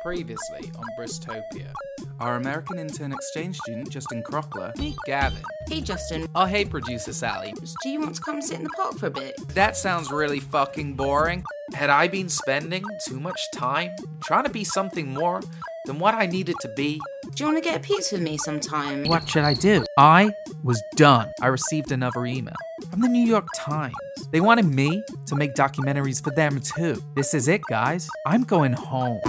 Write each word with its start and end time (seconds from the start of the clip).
Previously 0.00 0.72
on 0.78 0.84
Bristopia. 0.98 1.72
Our 2.18 2.36
American 2.36 2.78
intern 2.78 3.12
exchange 3.12 3.56
student, 3.58 3.88
Justin 3.90 4.22
Crockler. 4.22 4.76
Meet 4.76 4.96
Gavin. 5.06 5.42
Hey 5.68 5.80
Justin, 5.80 6.26
Oh, 6.34 6.44
hey, 6.44 6.64
producer 6.64 7.12
Sally. 7.12 7.54
do 7.82 7.88
you 7.88 8.00
want 8.00 8.16
to 8.16 8.20
come 8.20 8.42
sit 8.42 8.58
in 8.58 8.64
the 8.64 8.70
park 8.70 8.98
for 8.98 9.06
a 9.06 9.10
bit? 9.10 9.36
That 9.54 9.76
sounds 9.76 10.10
really 10.10 10.40
fucking 10.40 10.94
boring. 10.94 11.44
Had 11.74 11.88
I 11.90 12.08
been 12.08 12.28
spending 12.28 12.84
too 13.04 13.20
much 13.20 13.50
time 13.52 13.90
trying 14.24 14.44
to 14.44 14.50
be 14.50 14.64
something 14.64 15.14
more 15.14 15.40
than 15.86 15.98
what 15.98 16.14
I 16.14 16.26
needed 16.26 16.56
to 16.60 16.68
be? 16.76 17.00
Do 17.34 17.44
you 17.44 17.46
want 17.52 17.62
to 17.62 17.68
get 17.68 17.76
a 17.76 17.80
pizza 17.80 18.16
with 18.16 18.22
me 18.22 18.36
sometime? 18.38 19.04
What 19.04 19.28
should 19.28 19.44
I 19.44 19.54
do? 19.54 19.84
I 19.96 20.32
was 20.64 20.82
done. 20.96 21.32
I 21.40 21.46
received 21.46 21.92
another 21.92 22.26
email 22.26 22.54
from 22.90 23.00
the 23.00 23.08
New 23.08 23.24
York 23.24 23.46
Times. 23.54 23.94
They 24.32 24.40
wanted 24.40 24.66
me 24.66 25.02
to 25.26 25.36
make 25.36 25.54
documentaries 25.54 26.22
for 26.22 26.30
them 26.30 26.60
too. 26.60 27.02
This 27.14 27.34
is 27.34 27.46
it, 27.48 27.62
guys. 27.70 28.08
I'm 28.26 28.42
going 28.44 28.72
home. 28.74 29.20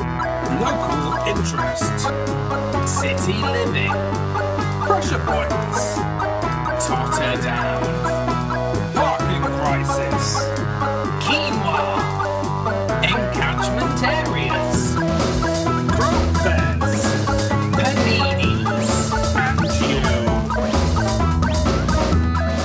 Local 0.60 1.14
interest. 1.28 2.00
City 2.88 3.34
living. 3.34 3.92
Pressure 4.86 5.20
points. 5.20 5.98
Totterdown. 6.86 8.23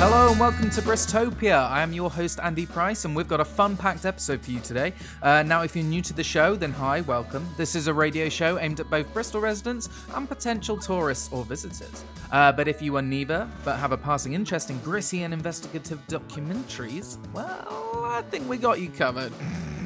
Hello 0.01 0.31
and 0.31 0.39
welcome 0.39 0.71
to 0.71 0.81
Bristopia. 0.81 1.69
I 1.69 1.83
am 1.83 1.93
your 1.93 2.09
host 2.09 2.39
Andy 2.41 2.67
Price, 2.67 3.05
and 3.05 3.17
we've 3.17 3.27
got 3.27 3.41
a 3.41 3.45
fun-packed 3.45 4.07
episode 4.07 4.41
for 4.41 4.53
you 4.53 4.61
today. 4.61 4.93
Uh, 5.25 5.43
now, 5.43 5.63
if 5.63 5.75
you're 5.75 5.85
new 5.85 6.01
to 6.03 6.13
the 6.13 6.23
show, 6.23 6.55
then 6.55 6.71
hi, 6.71 7.01
welcome. 7.01 7.45
This 7.57 7.75
is 7.75 7.89
a 7.89 7.93
radio 7.93 8.29
show 8.29 8.61
aimed 8.61 8.79
at 8.79 8.89
both 8.91 9.13
Bristol 9.13 9.41
residents 9.41 9.89
and 10.15 10.29
potential 10.29 10.77
tourists 10.77 11.33
or 11.33 11.45
visitors. 11.45 12.05
Uh, 12.31 12.53
but 12.53 12.69
if 12.69 12.81
you 12.81 12.95
are 12.95 13.03
neither, 13.03 13.51
but 13.65 13.77
have 13.77 13.91
a 13.91 13.97
passing 13.97 14.35
interest 14.35 14.71
in 14.71 14.79
gritty 14.79 15.25
and 15.25 15.35
investigative 15.35 15.99
documentaries, 16.07 17.19
well, 17.33 18.05
I 18.07 18.23
think 18.31 18.49
we 18.49 18.57
got 18.57 18.81
you 18.81 18.91
covered. 18.91 19.33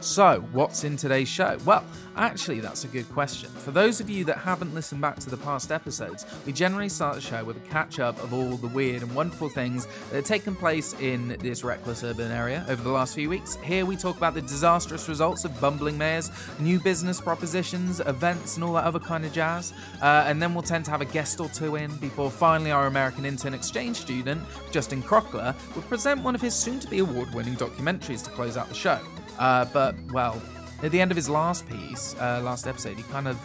So, 0.00 0.46
what's 0.52 0.84
in 0.84 0.96
today's 0.96 1.28
show? 1.28 1.58
Well, 1.64 1.84
actually, 2.16 2.60
that's 2.60 2.84
a 2.84 2.88
good 2.88 3.08
question. 3.10 3.50
For 3.50 3.70
those 3.70 4.00
of 4.00 4.08
you 4.10 4.24
that 4.24 4.38
haven't 4.38 4.74
listened 4.74 5.00
back 5.00 5.18
to 5.20 5.30
the 5.30 5.36
past 5.36 5.72
episodes, 5.72 6.26
we 6.46 6.52
generally 6.52 6.88
start 6.88 7.16
the 7.16 7.20
show 7.20 7.44
with 7.44 7.56
a 7.56 7.68
catch 7.68 7.98
up 7.98 8.22
of 8.22 8.32
all 8.32 8.56
the 8.56 8.68
weird 8.68 9.02
and 9.02 9.14
wonderful 9.14 9.48
things 9.48 9.86
that 10.10 10.16
have 10.16 10.24
taken 10.24 10.54
place 10.54 10.94
in 11.00 11.36
this 11.40 11.64
reckless 11.64 12.04
urban 12.04 12.30
area 12.30 12.64
over 12.68 12.82
the 12.82 12.90
last 12.90 13.14
few 13.14 13.28
weeks. 13.28 13.56
Here 13.56 13.84
we 13.84 13.96
talk 13.96 14.16
about 14.16 14.34
the 14.34 14.42
disastrous 14.42 15.08
results 15.08 15.44
of 15.44 15.58
bumbling 15.60 15.98
mayors, 15.98 16.30
new 16.58 16.80
business 16.80 17.20
propositions, 17.20 18.00
events, 18.00 18.56
and 18.56 18.64
all 18.64 18.74
that 18.74 18.84
other 18.84 19.00
kind 19.00 19.24
of 19.24 19.32
jazz. 19.32 19.72
Uh, 20.02 20.24
and 20.26 20.40
then 20.40 20.54
we'll 20.54 20.62
tend 20.62 20.84
to 20.84 20.90
have 20.90 21.00
a 21.00 21.06
guest 21.06 21.40
or 21.40 21.48
two 21.48 21.76
in 21.76 21.94
before 21.96 22.30
finally 22.30 22.70
our 22.70 22.86
American 22.86 23.24
intern 23.24 23.54
exchange 23.54 23.96
student, 23.96 24.40
Justin 24.70 25.02
Crockler, 25.02 25.54
will 25.74 25.82
present 25.82 26.22
one 26.22 26.34
of 26.34 26.40
his 26.40 26.54
soon 26.54 26.80
to 26.80 26.88
be 26.88 26.98
award 26.98 27.32
winning 27.34 27.56
documentaries 27.56 28.24
to 28.24 28.30
close 28.30 28.56
out 28.56 28.68
the 28.68 28.74
show. 28.74 29.00
Uh, 29.38 29.64
but 29.66 29.94
well, 30.12 30.40
at 30.82 30.90
the 30.90 31.00
end 31.00 31.10
of 31.10 31.16
his 31.16 31.28
last 31.28 31.68
piece, 31.68 32.14
uh, 32.20 32.40
last 32.42 32.66
episode, 32.66 32.96
he 32.96 33.02
kind 33.04 33.28
of 33.28 33.38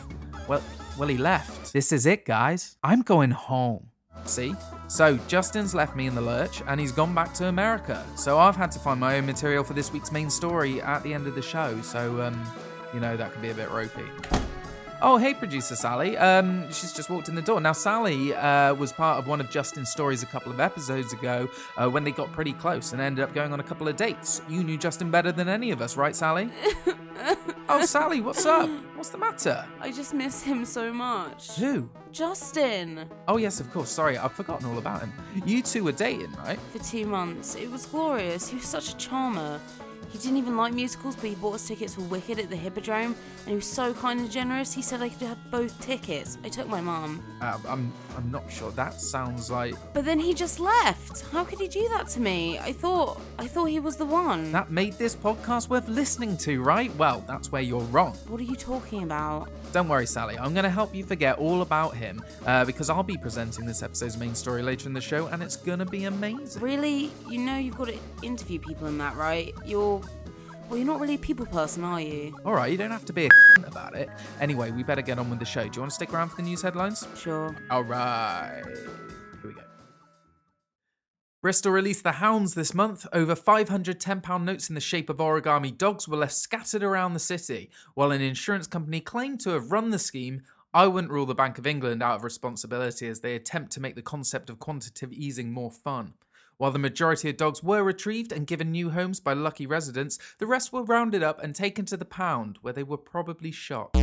well, 0.48 0.62
well, 0.98 1.08
he 1.08 1.18
left. 1.18 1.74
This 1.74 1.92
is 1.92 2.06
it, 2.06 2.26
guys. 2.26 2.78
I'm 2.84 3.02
going 3.02 3.32
home. 3.32 3.90
See? 4.26 4.56
So 4.88 5.18
Justin's 5.28 5.74
left 5.74 5.96
me 5.96 6.08
in 6.08 6.16
the 6.16 6.22
lurch 6.22 6.62
and 6.68 6.80
he's 6.80 6.92
gone 6.92 7.16
back 7.16 7.34
to 7.36 7.48
America. 7.48 8.06
So 8.16 8.38
I've 8.38 8.56
had 8.56 8.72
to 8.72 8.80
find 8.80 9.00
my 9.00 9.18
own 9.18 9.26
material 9.26 9.64
for 9.64 9.74
this 9.74 9.92
week's 9.92 10.12
main 10.12 10.30
story 10.30 10.82
at 10.82 11.04
the 11.04 11.14
end 11.14 11.28
of 11.28 11.36
the 11.36 11.42
show. 11.42 11.82
So 11.82 12.22
um, 12.22 12.46
you 12.94 13.00
know 13.00 13.18
that 13.18 13.34
can 13.34 13.42
be 13.42 13.50
a 13.50 13.56
bit 13.56 13.70
ropey. 13.72 14.04
Oh, 15.02 15.18
hey, 15.18 15.34
producer 15.34 15.76
Sally. 15.76 16.18
Um, 16.18 16.72
she's 16.72 16.94
just 16.94 17.10
walked 17.10 17.28
in 17.28 17.36
the 17.36 17.42
door. 17.42 17.60
Now, 17.60 17.74
Sally 17.74 18.34
uh, 18.34 18.74
was 18.74 18.94
part 18.94 19.20
of 19.20 19.28
one 19.28 19.42
of 19.42 19.50
Justin's 19.50 19.90
stories 19.90 20.24
a 20.24 20.26
couple 20.26 20.52
of 20.52 20.60
episodes 20.60 21.12
ago 21.12 21.50
uh, 21.78 21.90
when 21.90 22.04
they 22.04 22.12
got 22.12 22.32
pretty 22.32 22.54
close 22.54 22.94
and 22.94 23.02
ended 23.02 23.24
up 23.24 23.34
going 23.34 23.52
on 23.52 23.60
a 23.60 23.64
couple 23.64 23.88
of 23.88 23.98
dates. 23.98 24.42
You 24.48 24.64
knew 24.64 24.78
Justin 24.78 25.12
better 25.12 25.32
than 25.32 25.50
any 25.50 25.72
of 25.72 25.82
us, 25.82 25.98
right, 25.98 26.16
Sally? 26.16 26.50
oh, 27.70 27.86
Sally, 27.86 28.22
what's 28.22 28.46
up? 28.46 28.70
What's 28.96 29.10
the 29.10 29.18
matter? 29.18 29.66
I 29.82 29.92
just 29.92 30.14
miss 30.14 30.42
him 30.42 30.64
so 30.64 30.94
much. 30.94 31.56
Who? 31.58 31.90
Justin. 32.14 33.10
Oh, 33.28 33.38
yes, 33.38 33.60
of 33.60 33.72
course. 33.74 33.90
Sorry, 33.90 34.18
I've 34.18 34.32
forgotten 34.32 34.70
all 34.70 34.78
about 34.78 35.02
him. 35.02 35.12
You 35.46 35.62
two 35.62 35.84
were 35.84 35.92
dating, 35.92 36.32
right? 36.34 36.60
For 36.72 36.80
two 36.80 37.06
months. 37.06 37.56
It 37.56 37.70
was 37.70 37.86
glorious. 37.88 38.48
He 38.48 38.56
was 38.56 38.66
such 38.66 38.94
a 38.94 38.98
charmer. 38.98 39.60
He 40.14 40.20
didn't 40.20 40.38
even 40.38 40.56
like 40.56 40.74
musicals, 40.74 41.16
but 41.16 41.26
he 41.26 41.34
bought 41.34 41.56
us 41.56 41.68
tickets 41.68 41.96
for 41.96 42.02
Wicked 42.02 42.38
at 42.38 42.48
the 42.48 42.56
Hippodrome, 42.56 43.16
and 43.16 43.48
he 43.48 43.56
was 43.56 43.66
so 43.66 43.96
kind 43.96 44.20
and 44.20 44.30
generous. 44.30 44.72
He 44.72 44.84
said 44.84 45.02
I 45.02 45.10
could 45.10 45.28
have 45.28 45.40
both 45.50 45.78
tickets. 45.82 46.38
I 46.44 46.50
took 46.50 46.68
my 46.68 46.80
mum. 46.82 47.24
Uh, 47.42 47.58
I'm, 47.68 47.92
I'm 48.16 48.30
not 48.30 48.50
sure. 48.52 48.70
That 48.72 49.02
sounds 49.02 49.50
like 49.50 49.74
But 49.92 50.06
then 50.06 50.20
he 50.20 50.36
just 50.36 50.60
left. 50.60 51.26
How 51.32 51.44
could 51.44 51.60
he 51.60 51.68
do 51.68 51.90
that 51.90 52.08
to 52.10 52.20
me? 52.20 52.60
I 52.60 52.74
thought 52.74 53.20
I 53.40 53.48
thought 53.48 53.66
he 53.66 53.80
was 53.80 53.98
the 53.98 54.06
one. 54.06 54.52
that 54.52 54.70
made 54.70 54.94
this 54.94 55.16
podcast 55.16 55.68
worth 55.70 55.88
listening 55.88 56.38
to, 56.38 56.62
right? 56.62 56.96
Well, 56.96 57.24
that's 57.28 57.52
where 57.52 57.64
you're 57.64 57.82
wrong. 57.82 58.14
What 58.28 58.40
are 58.40 58.44
you 58.44 58.56
talking 58.56 59.02
about? 59.02 59.50
Don't 59.72 59.88
worry, 59.90 60.06
Sally. 60.06 60.38
I'm 60.38 60.54
going 60.54 60.66
to 60.66 60.70
help 60.70 60.94
you 60.94 61.04
forget 61.04 61.40
all 61.40 61.64
about 61.64 61.96
him 61.96 62.24
uh, 62.46 62.64
because 62.66 62.92
I'll 62.92 63.02
be 63.02 63.18
presenting 63.18 63.66
this 63.66 63.82
episode's 63.82 64.18
main 64.18 64.36
story 64.36 64.62
later 64.62 64.88
in 64.88 64.94
the 64.94 65.02
show, 65.02 65.26
and 65.28 65.42
it's 65.42 65.56
going 65.56 65.80
to 65.80 65.86
be 65.86 66.04
amazing. 66.04 66.62
Really? 66.62 67.12
You 67.28 67.40
know 67.40 67.58
you've 67.58 67.78
got 67.78 67.88
to 67.88 67.98
interview 68.22 68.60
people 68.60 68.86
in 68.86 69.00
that, 69.00 69.16
right? 69.16 69.56
You're 69.66 70.03
well, 70.70 70.78
you're 70.78 70.88
not 70.88 71.00
really 71.00 71.16
a 71.16 71.20
people 71.20 71.46
person, 71.46 71.84
are 71.84 72.02
you? 72.02 72.36
All 72.46 72.54
right, 72.54 72.72
you 72.72 72.78
don't 72.78 72.92
have 72.92 73.06
to 73.06 73.14
be 73.14 73.26
a 73.26 73.30
about 73.68 73.96
it. 73.96 74.10
Anyway, 74.42 74.72
we 74.72 74.82
better 74.82 75.02
get 75.02 75.20
on 75.20 75.30
with 75.30 75.40
the 75.40 75.46
show. 75.46 75.68
Do 75.68 75.76
you 75.76 75.82
want 75.82 75.92
to 75.92 75.96
stick 75.96 76.14
around 76.14 76.30
for 76.30 76.38
the 76.38 76.42
news 76.42 76.62
headlines? 76.62 77.08
Sure. 77.16 77.56
All 77.70 77.84
right. 77.84 78.64
Here 78.66 79.42
we 79.44 79.54
go. 79.54 79.62
Bristol 81.44 81.74
released 81.74 82.04
the 82.04 82.14
Hounds 82.14 82.56
this 82.56 82.74
month. 82.74 83.06
Over 83.14 83.36
500 83.36 84.00
£10 84.00 84.44
notes 84.44 84.70
in 84.70 84.76
the 84.76 84.82
shape 84.82 85.10
of 85.10 85.18
origami 85.18 85.78
dogs 85.78 86.08
were 86.08 86.18
left 86.18 86.34
scattered 86.34 86.82
around 86.82 87.14
the 87.14 87.20
city. 87.20 87.70
While 87.94 88.12
an 88.12 88.22
insurance 88.22 88.66
company 88.66 89.00
claimed 89.00 89.42
to 89.42 89.52
have 89.52 89.72
run 89.72 89.92
the 89.92 90.00
scheme, 90.00 90.42
I 90.74 90.88
wouldn't 90.88 91.14
rule 91.14 91.28
the 91.28 91.36
Bank 91.36 91.60
of 91.60 91.68
England 91.68 92.02
out 92.02 92.16
of 92.16 92.24
responsibility 92.24 93.08
as 93.08 93.20
they 93.20 93.36
attempt 93.36 93.74
to 93.74 93.80
make 93.80 93.96
the 93.96 94.02
concept 94.02 94.50
of 94.50 94.58
quantitative 94.58 95.14
easing 95.14 95.52
more 95.52 95.70
fun. 95.70 96.14
While 96.64 96.72
the 96.72 96.80
majority 96.80 97.30
of 97.30 97.36
dogs 97.36 97.62
were 97.62 97.84
retrieved 97.84 98.32
and 98.32 98.48
given 98.48 98.72
new 98.72 98.92
homes 98.92 99.20
by 99.20 99.34
lucky 99.34 99.68
residents, 99.68 100.18
the 100.38 100.48
rest 100.48 100.72
were 100.72 100.82
rounded 100.82 101.22
up 101.22 101.44
and 101.44 101.54
taken 101.54 101.84
to 101.88 101.98
the 101.98 102.06
pound, 102.06 102.58
where 102.62 102.72
they 102.72 102.84
were 102.84 102.96
probably 102.96 103.52
shot. 103.52 103.94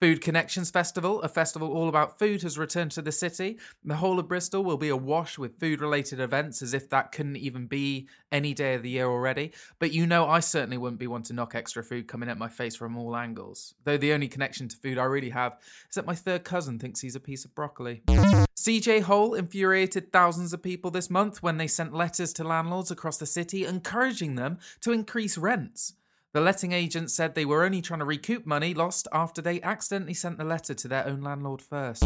Food 0.00 0.20
Connections 0.20 0.70
Festival, 0.70 1.22
a 1.22 1.28
festival 1.28 1.72
all 1.72 1.88
about 1.88 2.18
food, 2.18 2.42
has 2.42 2.58
returned 2.58 2.90
to 2.92 3.02
the 3.02 3.12
city. 3.12 3.58
The 3.84 3.96
whole 3.96 4.18
of 4.18 4.28
Bristol 4.28 4.64
will 4.64 4.76
be 4.76 4.88
awash 4.88 5.38
with 5.38 5.58
food 5.58 5.80
related 5.80 6.20
events 6.20 6.62
as 6.62 6.74
if 6.74 6.90
that 6.90 7.12
couldn't 7.12 7.36
even 7.36 7.66
be 7.66 8.08
any 8.30 8.52
day 8.52 8.74
of 8.74 8.82
the 8.82 8.90
year 8.90 9.06
already. 9.06 9.52
But 9.78 9.92
you 9.92 10.06
know, 10.06 10.26
I 10.26 10.40
certainly 10.40 10.76
wouldn't 10.76 11.00
be 11.00 11.06
one 11.06 11.22
to 11.24 11.32
knock 11.32 11.54
extra 11.54 11.82
food 11.82 12.08
coming 12.08 12.28
at 12.28 12.38
my 12.38 12.48
face 12.48 12.76
from 12.76 12.96
all 12.96 13.16
angles. 13.16 13.74
Though 13.84 13.96
the 13.96 14.12
only 14.12 14.28
connection 14.28 14.68
to 14.68 14.76
food 14.76 14.98
I 14.98 15.04
really 15.04 15.30
have 15.30 15.58
is 15.88 15.94
that 15.94 16.06
my 16.06 16.14
third 16.14 16.44
cousin 16.44 16.78
thinks 16.78 17.00
he's 17.00 17.16
a 17.16 17.20
piece 17.20 17.44
of 17.44 17.54
broccoli. 17.54 18.02
CJ 18.64 19.02
Hole 19.02 19.34
infuriated 19.34 20.12
thousands 20.12 20.52
of 20.52 20.62
people 20.62 20.90
this 20.90 21.10
month 21.10 21.42
when 21.42 21.58
they 21.58 21.66
sent 21.66 21.92
letters 21.92 22.32
to 22.34 22.44
landlords 22.44 22.90
across 22.90 23.18
the 23.18 23.26
city 23.26 23.66
encouraging 23.66 24.36
them 24.36 24.58
to 24.80 24.92
increase 24.92 25.36
rents. 25.36 25.94
The 26.34 26.40
letting 26.40 26.72
agent 26.72 27.12
said 27.12 27.36
they 27.36 27.44
were 27.44 27.64
only 27.64 27.80
trying 27.80 28.00
to 28.00 28.04
recoup 28.04 28.44
money 28.44 28.74
lost 28.74 29.06
after 29.12 29.40
they 29.40 29.62
accidentally 29.62 30.14
sent 30.14 30.36
the 30.36 30.44
letter 30.44 30.74
to 30.74 30.88
their 30.88 31.06
own 31.06 31.20
landlord 31.20 31.62
first. 31.62 32.02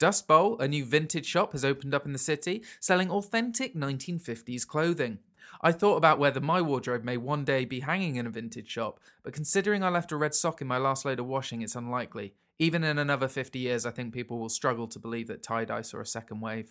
Dust 0.00 0.26
Bowl, 0.26 0.58
a 0.58 0.66
new 0.66 0.84
vintage 0.84 1.26
shop, 1.26 1.52
has 1.52 1.64
opened 1.64 1.94
up 1.94 2.04
in 2.04 2.12
the 2.12 2.18
city, 2.18 2.64
selling 2.80 3.08
authentic 3.08 3.76
1950s 3.76 4.66
clothing. 4.66 5.20
I 5.60 5.70
thought 5.70 5.94
about 5.94 6.18
whether 6.18 6.40
my 6.40 6.60
wardrobe 6.60 7.04
may 7.04 7.16
one 7.16 7.44
day 7.44 7.64
be 7.64 7.78
hanging 7.78 8.16
in 8.16 8.26
a 8.26 8.30
vintage 8.30 8.68
shop, 8.68 8.98
but 9.22 9.32
considering 9.32 9.84
I 9.84 9.90
left 9.90 10.10
a 10.10 10.16
red 10.16 10.34
sock 10.34 10.60
in 10.60 10.66
my 10.66 10.78
last 10.78 11.04
load 11.04 11.20
of 11.20 11.26
washing, 11.26 11.62
it's 11.62 11.76
unlikely. 11.76 12.34
Even 12.58 12.82
in 12.82 12.98
another 12.98 13.28
50 13.28 13.60
years, 13.60 13.86
I 13.86 13.92
think 13.92 14.12
people 14.12 14.40
will 14.40 14.48
struggle 14.48 14.88
to 14.88 14.98
believe 14.98 15.28
that 15.28 15.44
tie 15.44 15.66
dye 15.66 15.82
saw 15.82 16.00
a 16.00 16.06
second 16.06 16.40
wave. 16.40 16.68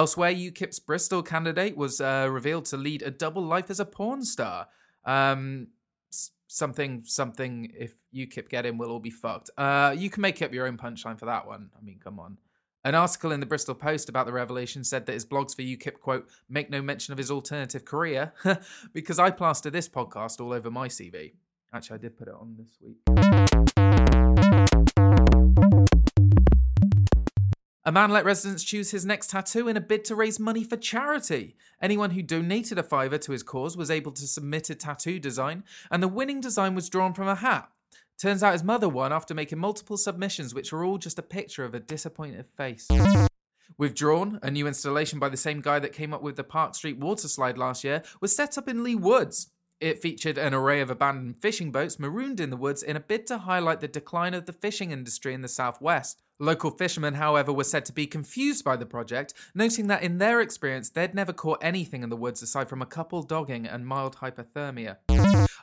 Elsewhere, 0.00 0.32
UKIP's 0.32 0.78
Bristol 0.78 1.22
candidate 1.22 1.76
was 1.76 2.00
uh, 2.00 2.26
revealed 2.30 2.64
to 2.64 2.78
lead 2.78 3.02
a 3.02 3.10
double 3.10 3.42
life 3.44 3.68
as 3.68 3.80
a 3.80 3.84
porn 3.84 4.24
star. 4.24 4.66
Um, 5.04 5.66
something, 6.46 7.02
something. 7.04 7.70
If 7.78 7.92
UKIP 8.14 8.48
get 8.48 8.64
in, 8.64 8.78
we'll 8.78 8.90
all 8.90 8.98
be 8.98 9.10
fucked. 9.10 9.50
Uh, 9.58 9.94
you 9.94 10.08
can 10.08 10.22
make 10.22 10.40
up 10.40 10.54
your 10.54 10.66
own 10.66 10.78
punchline 10.78 11.18
for 11.18 11.26
that 11.26 11.46
one. 11.46 11.68
I 11.78 11.84
mean, 11.84 12.00
come 12.02 12.18
on. 12.18 12.38
An 12.82 12.94
article 12.94 13.30
in 13.30 13.40
the 13.40 13.46
Bristol 13.46 13.74
Post 13.74 14.08
about 14.08 14.24
the 14.24 14.32
revelation 14.32 14.84
said 14.84 15.04
that 15.04 15.12
his 15.12 15.26
blogs 15.26 15.54
for 15.54 15.60
UKIP, 15.60 16.00
quote, 16.00 16.30
make 16.48 16.70
no 16.70 16.80
mention 16.80 17.12
of 17.12 17.18
his 17.18 17.30
alternative 17.30 17.84
career, 17.84 18.32
because 18.94 19.18
I 19.18 19.30
plaster 19.30 19.68
this 19.68 19.86
podcast 19.86 20.40
all 20.40 20.54
over 20.54 20.70
my 20.70 20.88
CV. 20.88 21.34
Actually, 21.74 21.96
I 21.96 21.98
did 21.98 22.16
put 22.16 22.28
it 22.28 22.34
on 22.34 22.56
this 22.56 22.78
week. 22.80 22.96
A 27.90 27.92
man 27.92 28.12
let 28.12 28.24
residents 28.24 28.62
choose 28.62 28.92
his 28.92 29.04
next 29.04 29.30
tattoo 29.30 29.66
in 29.66 29.76
a 29.76 29.80
bid 29.80 30.04
to 30.04 30.14
raise 30.14 30.38
money 30.38 30.62
for 30.62 30.76
charity. 30.76 31.56
Anyone 31.82 32.10
who 32.10 32.22
donated 32.22 32.78
a 32.78 32.84
fiver 32.84 33.18
to 33.18 33.32
his 33.32 33.42
cause 33.42 33.76
was 33.76 33.90
able 33.90 34.12
to 34.12 34.28
submit 34.28 34.70
a 34.70 34.76
tattoo 34.76 35.18
design, 35.18 35.64
and 35.90 36.00
the 36.00 36.06
winning 36.06 36.40
design 36.40 36.76
was 36.76 36.88
drawn 36.88 37.14
from 37.14 37.26
a 37.26 37.34
hat. 37.34 37.68
Turns 38.16 38.44
out 38.44 38.52
his 38.52 38.62
mother 38.62 38.88
won 38.88 39.12
after 39.12 39.34
making 39.34 39.58
multiple 39.58 39.96
submissions, 39.96 40.54
which 40.54 40.72
were 40.72 40.84
all 40.84 40.98
just 40.98 41.18
a 41.18 41.22
picture 41.22 41.64
of 41.64 41.74
a 41.74 41.80
disappointed 41.80 42.46
face. 42.56 42.86
Withdrawn, 43.76 44.38
a 44.40 44.52
new 44.52 44.68
installation 44.68 45.18
by 45.18 45.28
the 45.28 45.36
same 45.36 45.60
guy 45.60 45.80
that 45.80 45.92
came 45.92 46.14
up 46.14 46.22
with 46.22 46.36
the 46.36 46.44
Park 46.44 46.76
Street 46.76 46.98
water 46.98 47.26
slide 47.26 47.58
last 47.58 47.82
year, 47.82 48.04
was 48.20 48.36
set 48.36 48.56
up 48.56 48.68
in 48.68 48.84
Leigh 48.84 48.94
Woods. 48.94 49.50
It 49.80 50.02
featured 50.02 50.36
an 50.36 50.52
array 50.52 50.82
of 50.82 50.90
abandoned 50.90 51.38
fishing 51.40 51.72
boats 51.72 51.98
marooned 51.98 52.38
in 52.38 52.50
the 52.50 52.56
woods 52.56 52.82
in 52.82 52.96
a 52.96 53.00
bid 53.00 53.26
to 53.28 53.38
highlight 53.38 53.80
the 53.80 53.88
decline 53.88 54.34
of 54.34 54.44
the 54.44 54.52
fishing 54.52 54.90
industry 54.90 55.32
in 55.32 55.40
the 55.40 55.48
southwest. 55.48 56.20
Local 56.38 56.70
fishermen, 56.70 57.14
however, 57.14 57.50
were 57.50 57.64
said 57.64 57.86
to 57.86 57.92
be 57.92 58.06
confused 58.06 58.62
by 58.62 58.76
the 58.76 58.84
project, 58.84 59.32
noting 59.54 59.86
that 59.86 60.02
in 60.02 60.18
their 60.18 60.42
experience 60.42 60.90
they'd 60.90 61.14
never 61.14 61.32
caught 61.32 61.62
anything 61.62 62.02
in 62.02 62.10
the 62.10 62.16
woods 62.16 62.42
aside 62.42 62.68
from 62.68 62.82
a 62.82 62.86
couple 62.86 63.22
dogging 63.22 63.66
and 63.66 63.86
mild 63.86 64.16
hypothermia. 64.16 64.96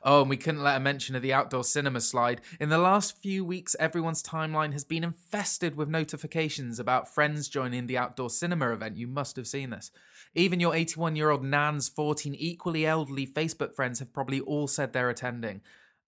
Oh, 0.03 0.21
and 0.21 0.29
we 0.29 0.37
couldn't 0.37 0.63
let 0.63 0.77
a 0.77 0.79
mention 0.79 1.15
of 1.15 1.21
the 1.21 1.33
outdoor 1.33 1.63
cinema 1.63 2.01
slide. 2.01 2.41
In 2.59 2.69
the 2.69 2.77
last 2.77 3.17
few 3.21 3.43
weeks, 3.43 3.75
everyone's 3.79 4.23
timeline 4.23 4.71
has 4.71 4.83
been 4.83 5.03
infested 5.03 5.75
with 5.75 5.89
notifications 5.89 6.79
about 6.79 7.13
friends 7.13 7.49
joining 7.49 7.87
the 7.87 7.97
outdoor 7.97 8.29
cinema 8.29 8.71
event. 8.71 8.97
You 8.97 9.07
must 9.07 9.35
have 9.35 9.47
seen 9.47 9.71
this. 9.71 9.91
Even 10.37 10.59
your 10.59 10.75
81 10.75 11.15
year 11.15 11.31
old 11.31 11.43
Nan's 11.43 11.89
14 11.89 12.35
equally 12.35 12.85
elderly 12.85 13.25
Facebook 13.25 13.73
friends 13.73 13.97
have 13.97 14.13
probably 14.13 14.39
all 14.39 14.67
said 14.67 14.93
they're 14.93 15.09
attending. 15.09 15.61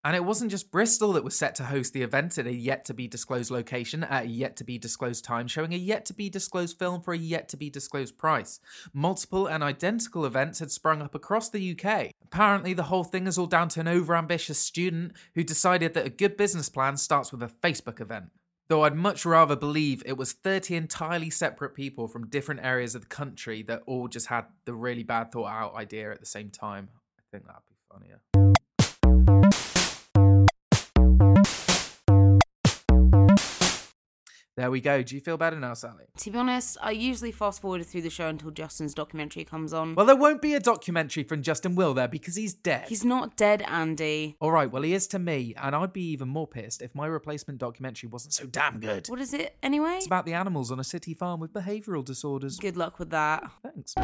And 0.03 0.15
it 0.15 0.23
wasn't 0.23 0.51
just 0.51 0.71
Bristol 0.71 1.13
that 1.13 1.23
was 1.23 1.35
set 1.35 1.55
to 1.55 1.63
host 1.63 1.93
the 1.93 2.03
event 2.03 2.37
at 2.37 2.45
a 2.45 2.53
yet 2.53 2.85
to 2.85 2.93
be 2.93 3.07
disclosed 3.07 3.49
location 3.49 4.03
at 4.03 4.25
a 4.25 4.27
yet 4.27 4.55
to 4.57 4.63
be 4.63 4.77
disclosed 4.77 5.25
time, 5.25 5.47
showing 5.47 5.73
a 5.73 5.77
yet 5.77 6.05
to 6.05 6.13
be 6.13 6.29
disclosed 6.29 6.77
film 6.77 7.01
for 7.01 7.11
a 7.11 7.17
yet 7.17 7.49
to 7.49 7.57
be 7.57 7.71
disclosed 7.71 8.19
price. 8.19 8.59
Multiple 8.93 9.47
and 9.47 9.63
identical 9.63 10.27
events 10.27 10.59
had 10.59 10.69
sprung 10.69 11.01
up 11.01 11.15
across 11.15 11.49
the 11.49 11.71
UK. 11.75 12.11
Apparently, 12.23 12.75
the 12.75 12.83
whole 12.83 13.03
thing 13.03 13.25
is 13.25 13.37
all 13.37 13.47
down 13.47 13.67
to 13.69 13.79
an 13.79 13.87
overambitious 13.87 14.55
student 14.55 15.13
who 15.33 15.43
decided 15.43 15.95
that 15.95 16.05
a 16.05 16.11
good 16.11 16.37
business 16.37 16.69
plan 16.69 16.97
starts 16.97 17.31
with 17.31 17.41
a 17.41 17.47
Facebook 17.47 17.99
event. 17.99 18.29
Though 18.69 18.83
I'd 18.83 18.95
much 18.95 19.25
rather 19.25 19.55
believe 19.55 20.03
it 20.05 20.15
was 20.15 20.33
30 20.33 20.75
entirely 20.75 21.31
separate 21.31 21.73
people 21.73 22.07
from 22.07 22.27
different 22.27 22.61
areas 22.63 22.93
of 22.93 23.01
the 23.01 23.07
country 23.07 23.63
that 23.63 23.81
all 23.87 24.07
just 24.07 24.27
had 24.27 24.45
the 24.65 24.75
really 24.75 25.01
bad 25.01 25.31
thought 25.31 25.47
out 25.47 25.73
idea 25.73 26.11
at 26.11 26.19
the 26.19 26.27
same 26.27 26.51
time. 26.51 26.89
I 27.17 27.23
think 27.31 27.47
that'd 27.47 27.63
be 27.67 27.75
funnier. 27.91 28.38
There 34.59 34.69
we 34.69 34.81
go. 34.81 35.01
Do 35.01 35.15
you 35.15 35.21
feel 35.21 35.37
better 35.37 35.57
now, 35.57 35.73
Sally? 35.73 36.03
To 36.17 36.31
be 36.31 36.37
honest, 36.37 36.77
I 36.81 36.91
usually 36.91 37.31
fast 37.31 37.61
forward 37.61 37.85
through 37.85 38.01
the 38.01 38.09
show 38.09 38.27
until 38.27 38.51
Justin's 38.51 38.93
documentary 38.93 39.45
comes 39.45 39.71
on. 39.71 39.95
Well, 39.95 40.05
there 40.05 40.17
won't 40.17 40.41
be 40.41 40.53
a 40.53 40.59
documentary 40.59 41.23
from 41.23 41.43
Justin 41.43 41.75
Will 41.75 41.93
there 41.93 42.09
because 42.09 42.35
he's 42.35 42.55
dead. 42.55 42.89
He's 42.89 43.05
not 43.05 43.37
dead, 43.37 43.61
Andy. 43.61 44.35
All 44.41 44.51
right, 44.51 44.69
well, 44.69 44.81
he 44.81 44.93
is 44.93 45.07
to 45.07 45.17
me, 45.17 45.53
and 45.55 45.73
I'd 45.73 45.93
be 45.93 46.03
even 46.11 46.27
more 46.27 46.45
pissed 46.45 46.81
if 46.81 46.93
my 46.93 47.07
replacement 47.07 47.59
documentary 47.59 48.09
wasn't 48.09 48.33
so 48.33 48.47
damn 48.47 48.81
good. 48.81 49.07
What 49.07 49.21
is 49.21 49.33
it 49.33 49.55
anyway? 49.63 49.93
It's 49.93 50.07
about 50.07 50.25
the 50.25 50.33
animals 50.33 50.71
on 50.71 50.79
a 50.81 50.83
city 50.83 51.13
farm 51.13 51.39
with 51.39 51.53
behavioural 51.53 52.03
disorders. 52.03 52.57
Good 52.57 52.75
luck 52.75 52.99
with 52.99 53.11
that. 53.11 53.49
Thanks. 53.63 53.95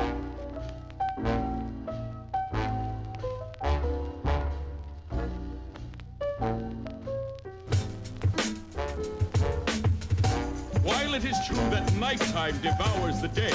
True 11.46 11.58
that 11.70 11.94
nighttime 11.98 12.60
devours 12.62 13.22
the 13.22 13.28
day, 13.28 13.54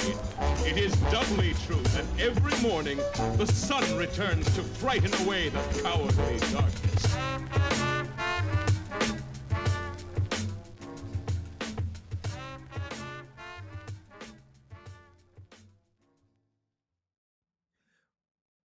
it 0.64 0.78
is 0.78 0.94
doubly 1.10 1.54
true 1.66 1.82
that 1.94 2.04
every 2.20 2.56
morning 2.60 2.98
the 3.36 3.46
sun 3.46 3.82
returns 3.96 4.44
to 4.54 4.62
frighten 4.62 5.12
away 5.26 5.48
the 5.48 5.58
cowardly 5.82 6.38
darkness. 6.52 7.16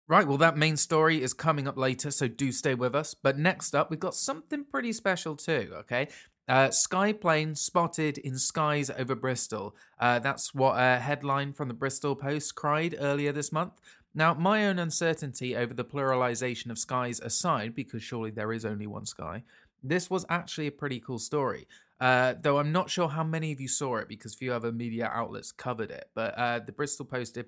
Right, 0.07 0.27
well, 0.27 0.39
that 0.39 0.57
main 0.57 0.77
story 0.77 1.23
is 1.23 1.33
coming 1.33 1.67
up 1.67 1.79
later, 1.79 2.11
so 2.11 2.29
do 2.29 2.53
stay 2.53 2.75
with 2.75 2.95
us. 2.95 3.15
But 3.15 3.39
next 3.39 3.75
up, 3.75 3.91
we've 3.91 3.99
got 3.99 4.15
something 4.15 4.65
pretty 4.65 4.93
special 4.93 5.35
too, 5.35 5.73
okay? 5.73 6.09
Uh, 6.47 6.71
sky 6.71 7.13
plane 7.13 7.55
spotted 7.55 8.19
in 8.19 8.39
skies 8.39 8.91
over 8.91 9.15
Bristol. 9.15 9.75
Uh, 9.99 10.19
that's 10.19 10.55
what 10.55 10.79
a 10.79 10.99
headline 10.99 11.53
from 11.53 11.69
the 11.69 11.75
Bristol 11.75 12.15
Post 12.15 12.55
cried 12.55 12.95
earlier 12.99 13.33
this 13.33 13.51
month. 13.51 13.81
Now, 14.15 14.35
my 14.35 14.67
own 14.67 14.79
uncertainty 14.79 15.57
over 15.57 15.75
the 15.75 15.85
pluralization 15.85 16.71
of 16.71 16.79
skies 16.79 17.19
aside, 17.19 17.75
because 17.75 18.03
surely 18.03 18.31
there 18.31 18.53
is 18.53 18.65
only 18.65 18.87
one 18.87 19.07
sky, 19.07 19.43
this 19.83 20.09
was 20.09 20.25
actually 20.29 20.67
a 20.67 20.73
pretty 20.73 21.01
cool 21.01 21.19
story. 21.19 21.67
Uh, 22.01 22.35
though 22.41 22.59
I'm 22.59 22.73
not 22.73 22.91
sure 22.91 23.09
how 23.09 23.25
many 23.25 23.53
of 23.53 23.61
you 23.61 23.69
saw 23.69 23.97
it 23.97 24.09
because 24.09 24.35
few 24.35 24.53
other 24.53 24.73
media 24.73 25.11
outlets 25.13 25.53
covered 25.53 25.91
it. 25.91 26.11
But 26.15 26.37
uh, 26.37 26.59
the 26.61 26.73
Bristol 26.73 27.07
Post 27.07 27.35
did 27.35 27.47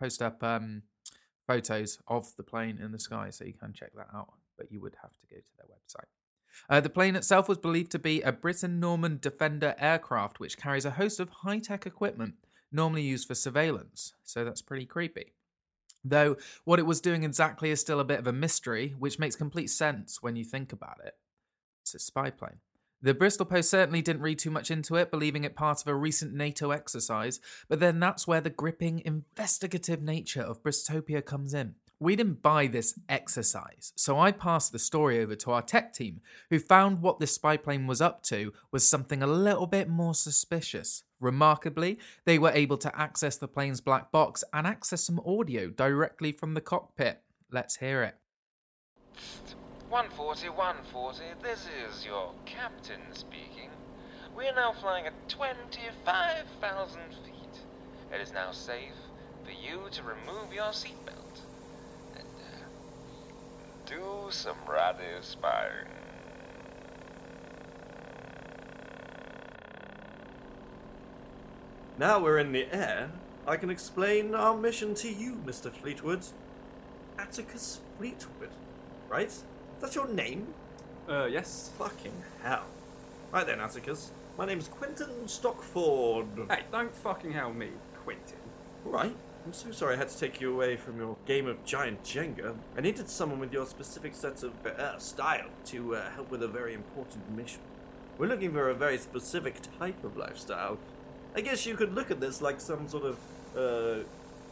post 0.00 0.22
up 0.22 0.42
um, 0.42 0.82
photos 1.46 1.98
of 2.06 2.34
the 2.36 2.42
plane 2.42 2.78
in 2.82 2.92
the 2.92 2.98
sky, 2.98 3.30
so 3.30 3.44
you 3.44 3.54
can 3.54 3.72
check 3.72 3.92
that 3.96 4.08
out. 4.14 4.32
But 4.56 4.72
you 4.72 4.80
would 4.80 4.96
have 5.02 5.16
to 5.18 5.26
go 5.26 5.36
to 5.36 5.42
their 5.56 5.66
website. 5.66 6.17
Uh, 6.68 6.80
the 6.80 6.90
plane 6.90 7.16
itself 7.16 7.48
was 7.48 7.58
believed 7.58 7.90
to 7.92 7.98
be 7.98 8.20
a 8.22 8.32
Britten-Norman 8.32 9.18
Defender 9.20 9.74
aircraft, 9.78 10.40
which 10.40 10.58
carries 10.58 10.84
a 10.84 10.92
host 10.92 11.20
of 11.20 11.28
high 11.28 11.58
tech 11.58 11.86
equipment 11.86 12.34
normally 12.70 13.02
used 13.02 13.26
for 13.26 13.34
surveillance. 13.34 14.14
So 14.24 14.44
that's 14.44 14.62
pretty 14.62 14.86
creepy. 14.86 15.32
Though 16.04 16.36
what 16.64 16.78
it 16.78 16.86
was 16.86 17.00
doing 17.00 17.24
exactly 17.24 17.70
is 17.70 17.80
still 17.80 18.00
a 18.00 18.04
bit 18.04 18.18
of 18.18 18.26
a 18.26 18.32
mystery, 18.32 18.94
which 18.98 19.18
makes 19.18 19.36
complete 19.36 19.68
sense 19.68 20.22
when 20.22 20.36
you 20.36 20.44
think 20.44 20.72
about 20.72 21.00
it. 21.04 21.14
It's 21.82 21.94
a 21.94 21.98
spy 21.98 22.30
plane. 22.30 22.58
The 23.00 23.14
Bristol 23.14 23.46
Post 23.46 23.70
certainly 23.70 24.02
didn't 24.02 24.22
read 24.22 24.40
too 24.40 24.50
much 24.50 24.70
into 24.72 24.96
it, 24.96 25.10
believing 25.10 25.44
it 25.44 25.54
part 25.54 25.80
of 25.80 25.86
a 25.86 25.94
recent 25.94 26.34
NATO 26.34 26.72
exercise, 26.72 27.40
but 27.68 27.78
then 27.78 28.00
that's 28.00 28.26
where 28.26 28.40
the 28.40 28.50
gripping, 28.50 29.02
investigative 29.04 30.02
nature 30.02 30.42
of 30.42 30.62
Bristopia 30.64 31.24
comes 31.24 31.54
in. 31.54 31.76
We 32.00 32.14
didn't 32.14 32.42
buy 32.42 32.68
this 32.68 32.96
exercise, 33.08 33.92
so 33.96 34.20
I 34.20 34.30
passed 34.30 34.70
the 34.70 34.78
story 34.78 35.18
over 35.18 35.34
to 35.34 35.50
our 35.50 35.62
tech 35.62 35.92
team, 35.92 36.20
who 36.48 36.60
found 36.60 37.02
what 37.02 37.18
this 37.18 37.34
spy 37.34 37.56
plane 37.56 37.88
was 37.88 38.00
up 38.00 38.22
to 38.24 38.52
was 38.70 38.88
something 38.88 39.20
a 39.20 39.26
little 39.26 39.66
bit 39.66 39.88
more 39.88 40.14
suspicious. 40.14 41.02
Remarkably, 41.18 41.98
they 42.24 42.38
were 42.38 42.52
able 42.52 42.76
to 42.78 42.96
access 42.96 43.36
the 43.36 43.48
plane's 43.48 43.80
black 43.80 44.12
box 44.12 44.44
and 44.52 44.64
access 44.64 45.02
some 45.02 45.18
audio 45.26 45.70
directly 45.70 46.30
from 46.30 46.54
the 46.54 46.60
cockpit. 46.60 47.20
Let's 47.50 47.74
hear 47.78 48.04
it. 48.04 48.14
140, 49.88 50.50
140, 50.50 51.18
this 51.42 51.66
is 51.84 52.06
your 52.06 52.32
captain 52.46 53.00
speaking. 53.12 53.70
We 54.36 54.46
are 54.46 54.54
now 54.54 54.72
flying 54.72 55.06
at 55.06 55.28
25,000 55.28 57.00
feet. 57.24 57.34
It 58.14 58.20
is 58.20 58.32
now 58.32 58.52
safe 58.52 58.94
for 59.44 59.50
you 59.50 59.88
to 59.90 60.02
remove 60.04 60.52
your 60.52 60.70
seatbelt 60.70 61.40
do 63.88 64.26
some 64.30 64.56
radio 64.68 65.20
spying. 65.22 65.88
Now 71.96 72.20
we're 72.20 72.38
in 72.38 72.52
the 72.52 72.66
air, 72.72 73.10
I 73.46 73.56
can 73.56 73.70
explain 73.70 74.34
our 74.34 74.54
mission 74.54 74.94
to 74.96 75.08
you, 75.08 75.40
Mr. 75.46 75.72
Fleetwood. 75.72 76.26
Atticus 77.18 77.80
Fleetwood, 77.96 78.50
right? 79.08 79.34
That's 79.80 79.94
your 79.94 80.06
name? 80.06 80.48
Uh, 81.08 81.24
yes. 81.24 81.70
Fucking 81.78 82.12
hell. 82.42 82.66
Right 83.32 83.46
then, 83.46 83.60
Atticus. 83.60 84.12
My 84.36 84.44
name's 84.44 84.68
Quentin 84.68 85.26
Stockford. 85.26 86.26
Hey, 86.50 86.64
don't 86.70 86.94
fucking 86.94 87.32
hell 87.32 87.52
me, 87.52 87.70
Quentin. 88.04 88.38
Right. 88.84 89.16
I'm 89.48 89.54
so 89.54 89.70
sorry 89.70 89.94
I 89.94 89.96
had 89.96 90.10
to 90.10 90.18
take 90.18 90.42
you 90.42 90.52
away 90.52 90.76
from 90.76 90.98
your 90.98 91.16
game 91.24 91.46
of 91.46 91.64
giant 91.64 92.04
Jenga. 92.04 92.54
I 92.76 92.82
needed 92.82 93.08
someone 93.08 93.38
with 93.38 93.50
your 93.50 93.64
specific 93.64 94.14
set 94.14 94.42
of 94.42 94.52
uh, 94.66 94.98
style 94.98 95.48
to 95.68 95.96
uh, 95.96 96.10
help 96.10 96.30
with 96.30 96.42
a 96.42 96.48
very 96.48 96.74
important 96.74 97.34
mission. 97.34 97.60
We're 98.18 98.26
looking 98.26 98.52
for 98.52 98.68
a 98.68 98.74
very 98.74 98.98
specific 98.98 99.56
type 99.78 100.04
of 100.04 100.18
lifestyle. 100.18 100.76
I 101.34 101.40
guess 101.40 101.64
you 101.64 101.76
could 101.76 101.94
look 101.94 102.10
at 102.10 102.20
this 102.20 102.42
like 102.42 102.60
some 102.60 102.88
sort 102.88 103.04
of 103.04 103.16
uh, 103.56 104.04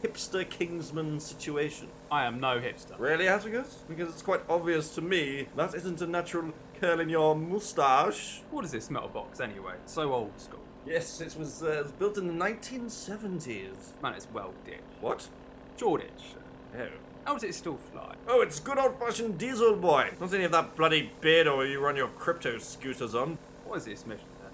hipster 0.03 0.49
Kingsman 0.49 1.19
situation. 1.19 1.89
I 2.11 2.25
am 2.25 2.39
no 2.39 2.59
hipster. 2.59 2.97
Really, 2.97 3.27
Atticus? 3.27 3.83
Because 3.87 4.09
it's 4.09 4.23
quite 4.23 4.41
obvious 4.49 4.95
to 4.95 5.01
me 5.01 5.47
that 5.55 5.75
isn't 5.75 6.01
a 6.01 6.07
natural 6.07 6.53
curl 6.81 7.01
in 7.01 7.09
your 7.09 7.35
moustache. 7.35 8.41
What 8.49 8.65
is 8.65 8.71
this 8.71 8.89
metal 8.89 9.09
box 9.09 9.41
anyway? 9.41 9.75
So 9.85 10.11
old 10.11 10.41
school. 10.41 10.56
Yes, 10.87 11.19
it 11.19 11.35
was, 11.37 11.61
uh, 11.61 11.67
it 11.67 11.83
was 11.83 11.91
built 11.91 12.17
in 12.17 12.27
the 12.27 12.45
1970s. 12.45 14.01
Man, 14.01 14.13
it's 14.13 14.27
well 14.33 14.53
ditched. 14.65 14.81
What? 15.01 15.27
Shoreditch. 15.77 16.35
Oh. 16.77 16.87
How 17.25 17.33
does 17.33 17.43
it 17.43 17.55
still 17.55 17.75
fly? 17.91 18.15
Oh, 18.27 18.41
it's 18.41 18.61
good 18.61 18.77
old 18.77 18.97
fashioned 18.97 19.37
diesel 19.37 19.75
boy. 19.75 20.11
Not 20.19 20.33
any 20.33 20.45
of 20.45 20.51
that 20.53 20.77
bloody 20.77 21.11
beard 21.19 21.47
or 21.47 21.65
you 21.65 21.81
run 21.81 21.97
your 21.97 22.07
crypto 22.07 22.57
scooters 22.57 23.13
on. 23.13 23.37
What 23.65 23.79
is 23.79 23.85
this 23.85 24.05
mission 24.05 24.27
then? 24.41 24.51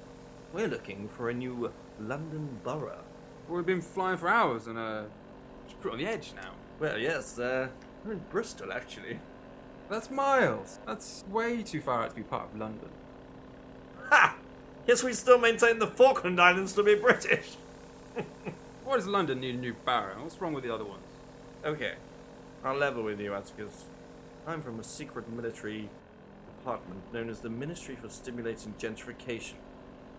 We're 0.51 0.67
looking 0.67 1.07
for 1.07 1.29
a 1.29 1.35
new 1.35 1.71
London 1.99 2.59
Borough. 2.63 3.03
Well, 3.47 3.57
we've 3.57 3.65
been 3.65 3.81
flying 3.81 4.17
for 4.17 4.27
hours 4.27 4.65
and 4.65 4.79
uh, 4.79 5.03
just 5.67 5.79
put 5.81 5.91
on 5.91 5.99
the 5.99 6.07
edge 6.07 6.33
now. 6.35 6.53
Well, 6.79 6.97
yes, 6.97 7.37
uh, 7.37 7.67
we're 8.03 8.13
in 8.13 8.21
Bristol, 8.31 8.73
actually. 8.73 9.19
That's 9.87 10.09
miles. 10.09 10.79
That's 10.87 11.23
way 11.29 11.61
too 11.61 11.81
far 11.81 12.03
out 12.03 12.09
to 12.09 12.15
be 12.15 12.23
part 12.23 12.49
of 12.51 12.59
London. 12.59 12.89
Ha! 14.83 14.87
Yes, 14.87 15.03
we 15.03 15.13
still 15.13 15.37
maintain 15.37 15.79
the 15.79 15.87
Falkland 15.87 16.39
Islands 16.39 16.73
to 16.73 16.83
be 16.83 16.95
British. 16.95 17.55
Why 18.83 18.95
does 18.95 19.07
London 19.07 19.39
need 19.39 19.55
a 19.55 19.57
new 19.57 19.73
borough? 19.85 20.21
What's 20.21 20.39
wrong 20.41 20.53
with 20.53 20.63
the 20.63 20.73
other 20.73 20.85
ones? 20.85 21.03
Okay, 21.65 21.93
I'll 22.63 22.75
level 22.75 23.03
with 23.03 23.19
you, 23.19 23.33
Atticus. 23.33 23.85
I'm 24.45 24.61
from 24.61 24.79
a 24.79 24.83
secret 24.83 25.29
military 25.29 25.89
department 26.57 27.01
known 27.13 27.29
as 27.29 27.39
the 27.39 27.49
Ministry 27.49 27.95
for 27.95 28.09
Stimulating 28.09 28.73
Gentrification, 28.77 29.55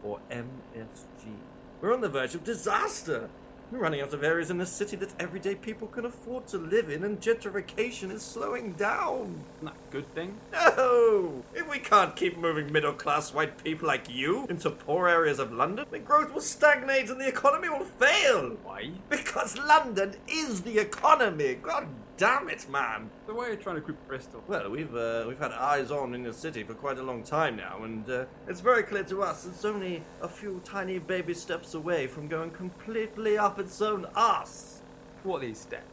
or 0.02 0.20
MSG. 0.30 1.36
We're 1.80 1.92
on 1.92 2.00
the 2.00 2.08
verge 2.08 2.34
of 2.34 2.44
disaster. 2.44 3.28
We're 3.70 3.78
running 3.78 4.02
out 4.02 4.12
of 4.12 4.22
areas 4.22 4.50
in 4.50 4.58
the 4.58 4.66
city 4.66 4.94
that 4.96 5.14
everyday 5.18 5.54
people 5.54 5.88
can 5.88 6.04
afford 6.04 6.46
to 6.48 6.58
live 6.58 6.90
in, 6.90 7.02
and 7.02 7.20
gentrification 7.20 8.12
is 8.12 8.22
slowing 8.22 8.74
down. 8.74 9.42
Isn't 9.56 9.64
that 9.64 9.74
a 9.74 9.92
good 9.92 10.14
thing? 10.14 10.36
No! 10.52 11.42
If 11.54 11.68
we 11.68 11.78
can't 11.78 12.14
keep 12.14 12.36
moving 12.36 12.70
middle 12.70 12.92
class 12.92 13.32
white 13.32 13.62
people 13.64 13.88
like 13.88 14.08
you 14.08 14.46
into 14.48 14.70
poor 14.70 15.08
areas 15.08 15.38
of 15.38 15.50
London, 15.50 15.86
then 15.90 16.04
growth 16.04 16.32
will 16.32 16.40
stagnate 16.40 17.08
and 17.08 17.20
the 17.20 17.26
economy 17.26 17.68
will 17.68 17.84
fail. 17.84 18.50
Why? 18.62 18.90
Because 19.08 19.58
London 19.58 20.16
is 20.28 20.62
the 20.62 20.78
economy. 20.78 21.54
God 21.54 21.88
damn 22.16 22.48
it, 22.48 22.68
man. 22.70 23.10
The 23.26 23.34
way 23.34 23.48
you're 23.48 23.56
trying 23.56 23.76
to 23.76 23.80
recruit 23.80 23.98
Bristol. 24.06 24.42
Well, 24.46 24.70
we've 24.70 24.94
uh, 24.94 25.24
we've 25.26 25.38
had 25.38 25.52
eyes 25.52 25.90
on 25.90 26.14
in 26.14 26.22
the 26.22 26.32
city 26.32 26.62
for 26.62 26.74
quite 26.74 26.98
a 26.98 27.02
long 27.02 27.22
time 27.22 27.56
now, 27.56 27.82
and 27.82 28.08
uh, 28.08 28.24
it's 28.48 28.60
very 28.60 28.82
clear 28.82 29.04
to 29.04 29.22
us 29.22 29.46
it's 29.46 29.64
only 29.64 30.02
a 30.20 30.28
few 30.28 30.60
tiny 30.64 30.98
baby 30.98 31.34
steps 31.34 31.74
away 31.74 32.06
from 32.06 32.28
going 32.28 32.50
completely 32.50 33.36
up 33.38 33.58
its 33.58 33.80
own 33.80 34.06
ass. 34.16 34.82
What 35.22 35.38
are 35.38 35.46
these 35.46 35.60
steps? 35.60 35.84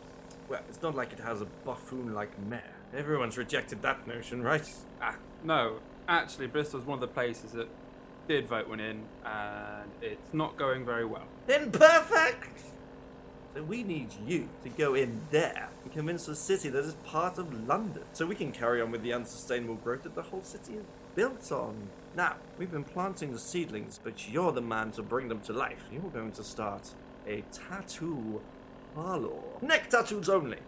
Well, 0.49 0.61
it's 0.67 0.81
not 0.81 0.95
like 0.95 1.13
it 1.13 1.19
has 1.19 1.41
a 1.41 1.45
buffoon-like 1.65 2.37
mayor. 2.39 2.75
Everyone's 2.93 3.37
rejected 3.37 3.81
that 3.83 4.05
notion, 4.05 4.43
right? 4.43 4.69
Ah, 5.01 5.15
no. 5.43 5.79
Actually, 6.09 6.47
Bristol's 6.47 6.83
one 6.83 6.95
of 6.95 7.01
the 7.01 7.07
places 7.07 7.53
that 7.53 7.69
did 8.27 8.47
vote 8.47 8.67
one 8.67 8.81
in, 8.81 9.03
and 9.23 9.89
it's 10.01 10.33
not 10.33 10.57
going 10.57 10.83
very 10.85 11.05
well. 11.05 11.23
Imperfect! 11.47 12.63
So 13.53 13.63
we 13.63 13.83
need 13.83 14.09
you 14.25 14.47
to 14.63 14.69
go 14.69 14.93
in 14.93 15.21
there 15.29 15.69
and 15.83 15.91
convince 15.91 16.25
the 16.25 16.35
city 16.35 16.69
that 16.69 16.85
it's 16.85 16.95
part 17.03 17.37
of 17.37 17.67
London, 17.67 18.03
so 18.13 18.25
we 18.25 18.35
can 18.35 18.51
carry 18.51 18.81
on 18.81 18.91
with 18.91 19.03
the 19.03 19.13
unsustainable 19.13 19.75
growth 19.75 20.03
that 20.03 20.15
the 20.15 20.21
whole 20.21 20.43
city 20.43 20.75
is 20.75 20.85
built 21.15 21.51
on. 21.51 21.89
Now, 22.15 22.37
we've 22.57 22.71
been 22.71 22.85
planting 22.85 23.33
the 23.33 23.39
seedlings, 23.39 23.99
but 24.01 24.29
you're 24.29 24.53
the 24.53 24.61
man 24.61 24.91
to 24.91 25.03
bring 25.03 25.27
them 25.27 25.41
to 25.41 25.53
life. 25.53 25.83
You're 25.91 26.01
going 26.03 26.31
to 26.33 26.43
start 26.43 26.93
a 27.27 27.43
tattoo 27.51 28.41
parlor. 28.95 29.41
Neck 29.61 29.89
tattoos 29.89 30.29
only. 30.29 30.59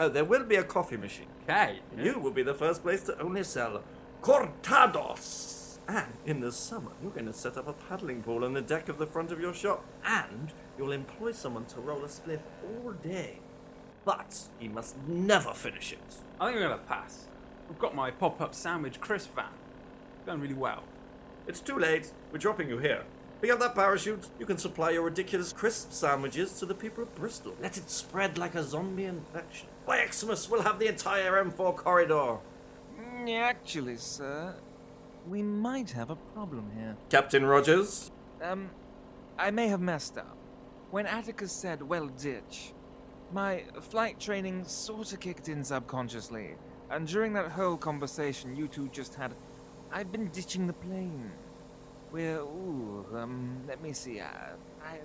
Oh, 0.00 0.08
there 0.08 0.24
will 0.24 0.44
be 0.44 0.56
a 0.56 0.64
coffee 0.64 0.96
machine. 0.96 1.26
Okay. 1.44 1.80
You 1.96 2.18
will 2.18 2.30
be 2.30 2.42
the 2.42 2.54
first 2.54 2.82
place 2.82 3.02
to 3.04 3.20
only 3.20 3.44
sell 3.44 3.82
cortados. 4.22 5.78
And 5.88 6.12
in 6.26 6.40
the 6.40 6.52
summer, 6.52 6.92
you're 7.02 7.10
going 7.12 7.26
to 7.26 7.32
set 7.32 7.56
up 7.56 7.66
a 7.66 7.72
paddling 7.72 8.22
pool 8.22 8.44
on 8.44 8.52
the 8.52 8.60
deck 8.60 8.88
of 8.88 8.98
the 8.98 9.06
front 9.06 9.32
of 9.32 9.40
your 9.40 9.54
shop. 9.54 9.84
And 10.04 10.52
you'll 10.78 10.92
employ 10.92 11.32
someone 11.32 11.64
to 11.66 11.80
roll 11.80 12.04
a 12.04 12.08
spliff 12.08 12.40
all 12.64 12.92
day. 12.92 13.40
But 14.04 14.38
he 14.58 14.68
must 14.68 14.96
never 15.06 15.52
finish 15.52 15.92
it. 15.92 15.98
I 16.40 16.46
think 16.46 16.56
I'm 16.62 16.70
gonna 16.70 16.78
pass. 16.88 17.26
I've 17.68 17.78
got 17.78 17.94
my 17.94 18.10
pop-up 18.10 18.54
sandwich 18.54 19.00
crisp 19.00 19.34
van. 19.34 19.46
Going 20.24 20.40
really 20.40 20.54
well. 20.54 20.84
It's 21.46 21.60
too 21.60 21.78
late. 21.78 22.12
We're 22.32 22.38
dropping 22.38 22.68
you 22.68 22.78
here. 22.78 23.04
Pick 23.40 23.50
up 23.50 23.60
that 23.60 23.74
parachute. 23.74 24.28
You 24.38 24.46
can 24.46 24.58
supply 24.58 24.90
your 24.90 25.02
ridiculous 25.02 25.52
crisp 25.52 25.92
sandwiches 25.92 26.58
to 26.58 26.66
the 26.66 26.74
people 26.74 27.02
of 27.04 27.14
Bristol. 27.14 27.54
Let 27.60 27.76
it 27.76 27.88
spread 27.90 28.36
like 28.38 28.54
a 28.54 28.62
zombie 28.64 29.04
infection. 29.04 29.68
By 29.86 30.04
Xmas, 30.10 30.48
we'll 30.50 30.62
have 30.62 30.78
the 30.78 30.88
entire 30.88 31.32
M4 31.44 31.76
corridor. 31.76 32.38
Mm, 32.98 33.38
Actually, 33.38 33.96
sir, 33.96 34.54
we 35.28 35.42
might 35.42 35.90
have 35.90 36.10
a 36.10 36.16
problem 36.16 36.70
here. 36.76 36.96
Captain 37.10 37.44
Rogers? 37.44 38.10
Um, 38.42 38.70
I 39.38 39.50
may 39.50 39.68
have 39.68 39.80
messed 39.80 40.16
up. 40.18 40.36
When 40.90 41.06
Atticus 41.06 41.52
said, 41.52 41.82
well, 41.82 42.06
ditch, 42.06 42.72
my 43.32 43.64
flight 43.80 44.18
training 44.18 44.64
sorta 44.64 45.18
kicked 45.18 45.48
in 45.48 45.62
subconsciously. 45.62 46.54
And 46.90 47.06
during 47.06 47.34
that 47.34 47.50
whole 47.50 47.76
conversation 47.76 48.56
you 48.56 48.68
two 48.68 48.88
just 48.88 49.14
had, 49.14 49.34
I've 49.92 50.10
been 50.10 50.28
ditching 50.28 50.66
the 50.66 50.72
plane. 50.72 51.30
We're, 52.10 52.38
ooh, 52.40 53.04
um, 53.14 53.60
let 53.68 53.82
me 53.82 53.92
see, 53.92 54.20
uh, 54.20 54.28
I, 54.82 55.00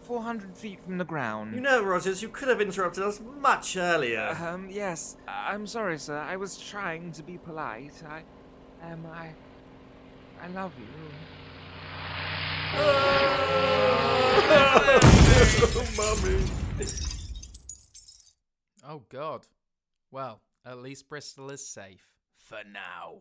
400 0.00 0.56
feet 0.56 0.82
from 0.82 0.96
the 0.96 1.04
ground. 1.04 1.54
You 1.54 1.60
know, 1.60 1.82
Rogers, 1.82 2.22
you 2.22 2.30
could 2.30 2.48
have 2.48 2.62
interrupted 2.62 3.02
us 3.02 3.20
much 3.20 3.76
earlier. 3.76 4.34
Um, 4.40 4.70
yes. 4.70 5.18
I'm 5.28 5.66
sorry, 5.66 5.98
sir. 5.98 6.16
I 6.16 6.36
was 6.36 6.56
trying 6.56 7.12
to 7.12 7.22
be 7.22 7.36
polite. 7.36 8.02
I, 8.08 8.22
um, 8.90 9.06
I, 9.12 9.34
I 10.42 10.48
love 10.48 10.72
you. 10.78 10.86
Oh, 18.86 19.02
God. 19.08 19.46
Well, 20.10 20.40
at 20.66 20.78
least 20.78 21.08
Bristol 21.08 21.50
is 21.50 21.66
safe. 21.66 22.06
For 22.36 22.58
now. 22.72 23.20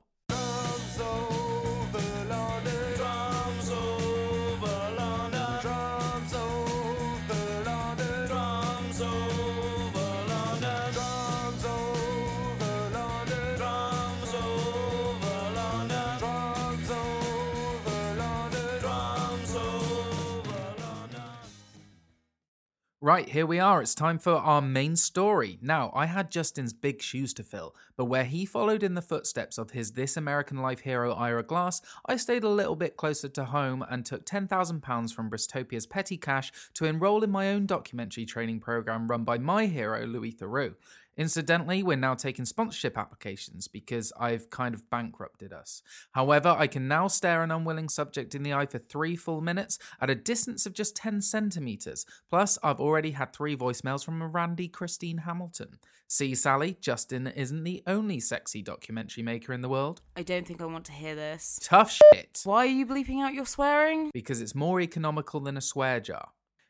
Right, 23.02 23.30
here 23.30 23.46
we 23.46 23.62
are. 23.62 23.82
It's 23.82 23.96
time 23.96 24.20
for 24.20 24.34
our 24.34 24.62
main 24.62 24.98
story. 24.98 25.58
Now, 25.62 25.90
I 25.96 26.06
had 26.06 26.30
Justin's 26.30 26.74
big 26.74 27.02
shoes 27.02 27.34
to 27.36 27.46
fill, 27.46 27.74
but 27.96 28.08
where 28.08 28.26
he 28.26 28.44
followed 28.44 28.84
in 28.84 28.94
the 28.94 29.02
footsteps 29.02 29.58
of 29.58 29.72
his 29.72 29.94
This 29.94 30.18
American 30.18 30.58
Life 30.58 30.82
hero 30.82 31.14
Ira 31.14 31.44
Glass, 31.44 31.82
I 32.08 32.18
stayed 32.18 32.44
a 32.44 32.50
little 32.50 32.76
bit 32.76 32.98
closer 32.98 33.30
to 33.30 33.46
home 33.46 33.86
and 33.90 34.06
took 34.06 34.26
£10,000 34.26 35.14
from 35.14 35.30
Bristopia's 35.30 35.86
petty 35.86 36.18
cash 36.18 36.52
to 36.74 36.84
enroll 36.84 37.24
in 37.24 37.32
my 37.32 37.52
own 37.52 37.66
documentary 37.66 38.26
training 38.26 38.60
program 38.60 39.08
run 39.08 39.24
by 39.24 39.38
my 39.38 39.68
hero, 39.68 40.06
Louis 40.06 40.34
Theroux. 40.34 40.76
Incidentally, 41.20 41.84
we're 41.84 41.98
now 41.98 42.14
taking 42.14 42.46
sponsorship 42.46 42.98
applications 42.98 43.68
because 43.68 44.14
I've 44.18 44.50
kind 44.50 44.74
of 44.74 44.90
bankrupted 44.90 45.52
us. 45.52 45.82
However, 46.14 46.56
I 46.58 46.66
can 46.66 46.88
now 46.88 47.10
stare 47.10 47.44
an 47.44 47.52
unwilling 47.52 47.90
subject 47.90 48.36
in 48.36 48.44
the 48.44 48.54
eye 48.54 48.68
for 48.68 48.78
three 48.78 49.18
full 49.18 49.42
minutes 49.42 49.80
at 50.00 50.10
a 50.10 50.16
distance 50.16 50.66
of 50.66 50.72
just 50.72 50.96
10 50.96 51.22
centimetres. 51.22 52.06
Plus, 52.30 52.58
I've 52.64 52.80
already 52.80 53.12
had 53.12 53.34
three 53.34 53.58
voicemails 53.58 54.06
from 54.06 54.22
a 54.22 54.28
Randy 54.30 54.70
Christine 54.70 55.18
Hamilton. 55.18 55.80
See, 56.08 56.34
Sally, 56.36 56.78
Justin 56.80 57.28
isn't 57.28 57.66
the 57.66 57.84
only 57.86 58.22
sexy 58.22 58.62
documentary 58.62 59.22
maker 59.22 59.52
in 59.52 59.60
the 59.60 59.68
world. 59.68 60.00
I 60.16 60.24
don't 60.24 60.48
think 60.48 60.62
I 60.62 60.68
want 60.68 60.86
to 60.86 60.94
hear 60.94 61.16
this. 61.16 61.60
Tough 61.62 61.92
shit. 61.92 62.40
Why 62.46 62.60
are 62.60 62.66
you 62.66 62.86
bleeping 62.86 63.20
out 63.22 63.34
your 63.34 63.46
swearing? 63.46 64.10
Because 64.14 64.40
it's 64.40 64.56
more 64.56 64.80
economical 64.80 65.42
than 65.42 65.58
a 65.58 65.62
swear 65.62 66.00
jar. 66.00 66.30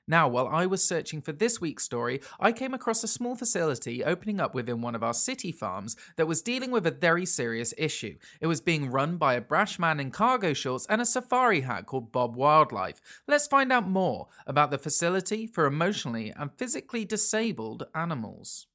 Now, 0.10 0.28
while 0.28 0.48
I 0.48 0.66
was 0.66 0.84
searching 0.84 1.22
for 1.22 1.34
this 1.34 1.62
week's 1.62 1.84
story, 1.84 2.20
I 2.39 2.51
came 2.51 2.74
across 2.74 3.04
a 3.04 3.08
small 3.08 3.36
facility 3.36 4.04
opening 4.04 4.39
up 4.39 4.56
within 4.56 4.82
one 4.82 4.96
of 4.96 5.04
our 5.04 5.13
city 5.13 5.51
farms 5.51 5.96
that 6.16 6.28
was 6.28 6.42
dealing 6.42 6.72
with 6.72 6.88
a 6.88 6.92
very 6.92 7.28
serious 7.28 7.75
issue. 7.78 8.18
It 8.42 8.48
was 8.48 8.60
being 8.60 8.89
run 8.89 9.18
by 9.18 9.36
a 9.36 9.42
brash 9.42 9.78
man 9.78 10.00
in 10.00 10.10
cargo 10.10 10.54
shorts 10.54 10.88
and 10.89 11.00
a 11.00 11.06
safari 11.06 11.62
hat 11.62 11.86
called 11.86 12.12
Bob 12.12 12.36
Wildlife. 12.36 13.00
Let's 13.28 13.46
find 13.46 13.72
out 13.72 13.88
more 13.88 14.25
about 14.48 14.72
the 14.72 14.80
facility 14.80 15.46
for 15.46 15.68
emotionally 15.68 16.34
and 16.36 16.50
physically 16.58 17.06
disabled 17.06 17.84
animals. 17.94 18.66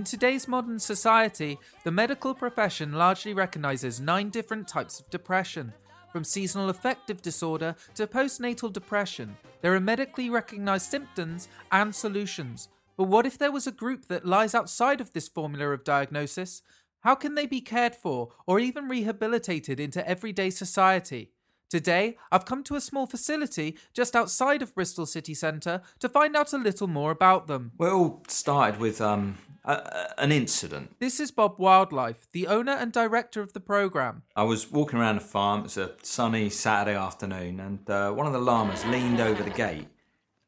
In 0.00 0.04
today's 0.04 0.48
modern 0.48 0.78
society, 0.78 1.58
the 1.84 1.90
medical 1.90 2.34
profession 2.34 2.94
largely 2.94 3.34
recognizes 3.34 4.00
nine 4.00 4.30
different 4.30 4.66
types 4.66 4.98
of 4.98 5.10
depression. 5.10 5.74
From 6.10 6.24
seasonal 6.24 6.70
affective 6.70 7.20
disorder 7.20 7.76
to 7.96 8.06
postnatal 8.06 8.72
depression, 8.72 9.36
there 9.60 9.74
are 9.74 9.78
medically 9.78 10.30
recognized 10.30 10.90
symptoms 10.90 11.48
and 11.70 11.94
solutions. 11.94 12.70
But 12.96 13.08
what 13.08 13.26
if 13.26 13.36
there 13.36 13.52
was 13.52 13.66
a 13.66 13.72
group 13.72 14.08
that 14.08 14.24
lies 14.24 14.54
outside 14.54 15.02
of 15.02 15.12
this 15.12 15.28
formula 15.28 15.68
of 15.68 15.84
diagnosis? 15.84 16.62
How 17.00 17.14
can 17.14 17.34
they 17.34 17.44
be 17.44 17.60
cared 17.60 17.94
for 17.94 18.30
or 18.46 18.58
even 18.58 18.88
rehabilitated 18.88 19.78
into 19.78 20.08
everyday 20.08 20.48
society? 20.48 21.32
Today, 21.74 22.16
I've 22.32 22.44
come 22.44 22.64
to 22.64 22.74
a 22.74 22.80
small 22.80 23.06
facility 23.06 23.76
just 23.94 24.16
outside 24.16 24.60
of 24.60 24.74
Bristol 24.74 25.06
city 25.06 25.34
centre 25.34 25.82
to 26.00 26.08
find 26.08 26.34
out 26.34 26.52
a 26.52 26.58
little 26.58 26.88
more 26.88 27.12
about 27.12 27.46
them. 27.46 27.70
Well, 27.78 27.90
it 27.90 27.94
all 27.94 28.22
started 28.26 28.80
with 28.80 29.00
um, 29.00 29.38
a, 29.64 29.74
a- 29.74 30.14
an 30.20 30.32
incident. 30.32 30.96
This 30.98 31.20
is 31.20 31.30
Bob 31.30 31.58
Wildlife, 31.58 32.26
the 32.32 32.48
owner 32.48 32.72
and 32.72 32.90
director 32.90 33.40
of 33.40 33.52
the 33.52 33.60
programme. 33.60 34.24
I 34.34 34.42
was 34.42 34.68
walking 34.72 34.98
around 34.98 35.14
the 35.20 35.24
farm. 35.24 35.60
It 35.60 35.62
was 35.64 35.76
a 35.76 35.92
sunny 36.02 36.50
Saturday 36.50 36.96
afternoon, 36.98 37.60
and 37.60 37.88
uh, 37.88 38.10
one 38.10 38.26
of 38.26 38.32
the 38.32 38.40
llamas 38.40 38.84
leaned 38.86 39.20
over 39.20 39.44
the 39.44 39.50
gate, 39.50 39.86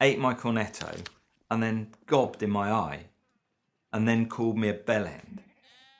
ate 0.01 0.19
my 0.19 0.33
cornetto, 0.33 1.07
and 1.49 1.63
then 1.63 1.87
gobbed 2.05 2.43
in 2.43 2.49
my 2.49 2.69
eye, 2.69 3.05
and 3.93 4.05
then 4.09 4.27
called 4.27 4.57
me 4.57 4.67
a 4.67 4.73
bellend. 4.73 5.39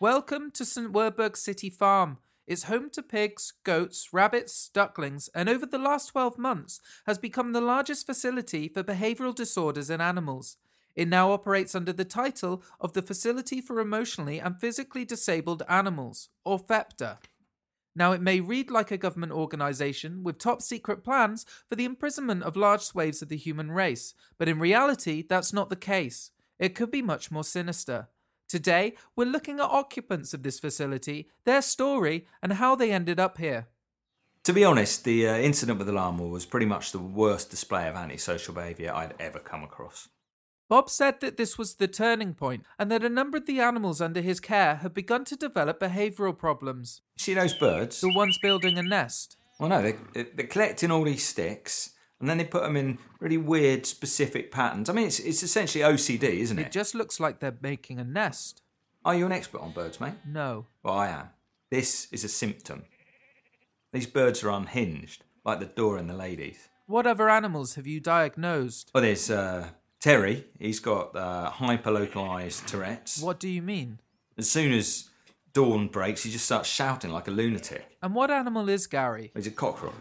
Welcome 0.01 0.51
to 0.51 0.65
St 0.65 0.91
Werburgh 0.91 1.37
City 1.37 1.69
Farm. 1.69 2.17
It's 2.45 2.63
home 2.63 2.89
to 2.91 3.01
pigs, 3.01 3.53
goats, 3.63 4.09
rabbits, 4.11 4.69
ducklings, 4.73 5.29
and 5.33 5.47
over 5.47 5.65
the 5.65 5.77
last 5.77 6.07
12 6.07 6.37
months 6.37 6.81
has 7.05 7.17
become 7.17 7.53
the 7.53 7.61
largest 7.61 8.05
facility 8.05 8.67
for 8.67 8.83
behavioural 8.83 9.33
disorders 9.33 9.89
in 9.89 10.01
animals. 10.01 10.57
It 10.95 11.07
now 11.07 11.31
operates 11.31 11.73
under 11.73 11.93
the 11.93 12.05
title 12.05 12.61
of 12.79 12.93
the 12.93 13.01
Facility 13.01 13.61
for 13.61 13.79
Emotionally 13.79 14.39
and 14.39 14.59
Physically 14.59 15.05
Disabled 15.05 15.63
Animals, 15.69 16.29
or 16.43 16.59
FEPDA. 16.59 17.17
Now, 17.95 18.11
it 18.11 18.21
may 18.21 18.39
read 18.39 18.69
like 18.69 18.91
a 18.91 18.97
government 18.97 19.31
organisation 19.31 20.23
with 20.23 20.37
top 20.37 20.61
secret 20.61 21.03
plans 21.03 21.45
for 21.69 21.75
the 21.75 21.85
imprisonment 21.85 22.43
of 22.43 22.55
large 22.55 22.81
swathes 22.81 23.21
of 23.21 23.29
the 23.29 23.37
human 23.37 23.71
race, 23.71 24.13
but 24.37 24.49
in 24.49 24.59
reality, 24.59 25.23
that's 25.27 25.53
not 25.53 25.69
the 25.69 25.75
case. 25.75 26.31
It 26.59 26.75
could 26.75 26.91
be 26.91 27.01
much 27.01 27.31
more 27.31 27.43
sinister. 27.43 28.09
Today, 28.53 28.93
we're 29.15 29.25
looking 29.25 29.59
at 29.59 29.65
occupants 29.65 30.31
of 30.35 30.43
this 30.43 30.59
facility, 30.59 31.27
their 31.43 31.63
story, 31.63 32.27
and 32.39 32.53
how 32.53 32.75
they 32.75 32.91
ended 32.91 33.19
up 33.19 33.39
here. 33.39 33.65
To 34.43 34.53
be 34.53 34.63
honest, 34.63 35.05
the 35.05 35.27
uh, 35.27 35.37
incident 35.37 35.79
with 35.79 35.87
the 35.87 35.93
llama 35.93 36.27
was 36.27 36.45
pretty 36.45 36.67
much 36.67 36.91
the 36.91 36.99
worst 36.99 37.49
display 37.49 37.87
of 37.87 37.95
antisocial 37.95 38.53
behaviour 38.53 38.93
I'd 38.93 39.15
ever 39.19 39.39
come 39.39 39.63
across. 39.63 40.07
Bob 40.69 40.91
said 40.91 41.19
that 41.21 41.35
this 41.35 41.57
was 41.57 41.73
the 41.73 41.87
turning 41.87 42.35
point 42.35 42.63
and 42.77 42.91
that 42.91 43.03
a 43.03 43.09
number 43.09 43.39
of 43.39 43.47
the 43.47 43.59
animals 43.59 44.01
under 44.01 44.21
his 44.21 44.39
care 44.39 44.75
had 44.75 44.93
begun 44.93 45.25
to 45.25 45.35
develop 45.35 45.79
behavioural 45.79 46.37
problems. 46.37 47.01
See 47.17 47.33
those 47.33 47.55
birds? 47.55 48.01
The 48.01 48.13
ones 48.13 48.37
building 48.37 48.77
a 48.77 48.83
nest. 48.83 49.35
Well, 49.59 49.69
no, 49.69 49.81
they, 49.81 50.25
they're 50.35 50.45
collecting 50.45 50.91
all 50.91 51.05
these 51.05 51.25
sticks, 51.25 51.92
and 52.23 52.29
then 52.29 52.37
they 52.37 52.45
put 52.45 52.63
them 52.63 52.77
in 52.77 52.99
really 53.19 53.35
weird, 53.35 53.85
specific 53.85 54.49
patterns. 54.49 54.89
I 54.89 54.93
mean, 54.93 55.07
it's, 55.07 55.19
it's 55.19 55.43
essentially 55.43 55.83
OCD, 55.83 56.23
isn't 56.23 56.57
It 56.57 56.67
it? 56.67 56.71
just 56.71 56.95
looks 56.95 57.19
like 57.19 57.41
they're 57.41 57.57
making 57.61 57.99
a 57.99 58.05
nest. 58.05 58.61
Are 59.03 59.13
you 59.13 59.25
an 59.25 59.33
expert 59.33 59.59
on 59.59 59.71
birds, 59.73 59.99
mate? 59.99 60.13
No. 60.25 60.67
Well, 60.83 60.93
I 60.93 61.09
am. 61.09 61.29
This 61.69 62.07
is 62.13 62.23
a 62.23 62.29
symptom. 62.29 62.83
These 63.91 64.07
birds 64.07 64.41
are 64.41 64.51
unhinged, 64.51 65.25
like 65.43 65.59
the 65.59 65.65
door 65.65 65.97
and 65.97 66.09
the 66.09 66.13
ladies. 66.13 66.69
What 66.85 67.05
other 67.05 67.27
animals 67.27 67.75
have 67.75 67.87
you 67.87 67.99
diagnosed? 67.99 68.91
Well, 68.93 69.03
there's 69.03 69.29
uh, 69.29 69.71
Terry. 69.99 70.45
He's 70.57 70.79
got 70.79 71.13
uh, 71.17 71.51
hyperlocalized 71.51 72.67
Tourette's. 72.67 73.21
What 73.21 73.37
do 73.37 73.49
you 73.49 73.61
mean? 73.61 73.99
As 74.37 74.49
soon 74.49 74.71
as 74.71 75.09
dawn 75.51 75.89
breaks, 75.89 76.23
he 76.23 76.31
just 76.31 76.45
starts 76.45 76.69
shouting 76.69 77.11
like 77.11 77.27
a 77.27 77.31
lunatic. 77.31 77.97
And 78.01 78.15
what 78.15 78.31
animal 78.31 78.69
is 78.69 78.87
Gary? 78.87 79.31
He's 79.35 79.47
a 79.47 79.51
cockerel. 79.51 79.93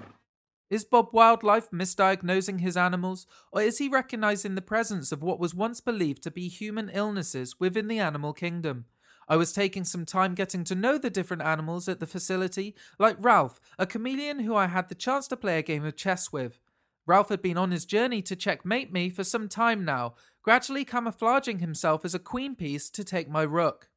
Is 0.73 0.87
Bob 0.87 1.11
Wildlife 1.13 1.71
misdiagnosing 1.71 2.61
his 2.61 2.79
animals, 2.79 3.27
or 3.53 3.61
is 3.61 3.77
he 3.77 3.91
recognizing 3.91 4.55
the 4.55 4.63
presence 4.63 5.13
of 5.13 5.23
what 5.23 5.39
was 5.39 5.55
once 5.55 5.83
believed 5.83 6.23
to 6.23 6.31
be 6.31 6.49
human 6.49 6.89
illnesses 6.89 7.61
within 7.61 7.89
the 7.89 7.99
animal 7.99 8.33
kingdom? 8.33 8.87
I 9.29 9.37
was 9.37 9.53
taking 9.53 9.85
some 9.85 10.07
time 10.07 10.35
getting 10.35 10.65
to 10.65 10.75
know 10.75 10.97
the 10.97 11.11
different 11.11 11.43
animals 11.43 11.91
at 11.91 12.01
the 12.01 12.07
facility, 12.07 12.75
like 12.99 13.19
Ralph, 13.19 13.61
a 13.79 13.85
chameleon 13.85 14.39
who 14.39 14.57
I 14.57 14.67
had 14.69 14.89
the 14.89 14.95
chance 14.95 15.29
to 15.29 15.37
play 15.37 15.59
a 15.59 15.63
game 15.63 15.85
of 15.85 15.95
chess 15.95 16.33
with. 16.33 16.59
Ralph 17.05 17.29
had 17.29 17.43
been 17.43 17.59
on 17.59 17.71
his 17.71 17.85
journey 17.85 18.23
to 18.23 18.35
checkmate 18.35 18.91
me 18.91 19.11
for 19.11 19.25
some 19.25 19.51
time 19.51 19.85
now, 19.85 20.15
gradually 20.43 20.87
camouflaging 20.87 21.59
himself 21.59 22.03
as 22.03 22.15
a 22.15 22.19
queen 22.19 22.55
piece 22.55 22.89
to 22.89 23.05
take 23.05 23.29
my 23.29 23.43
rook. 23.43 23.91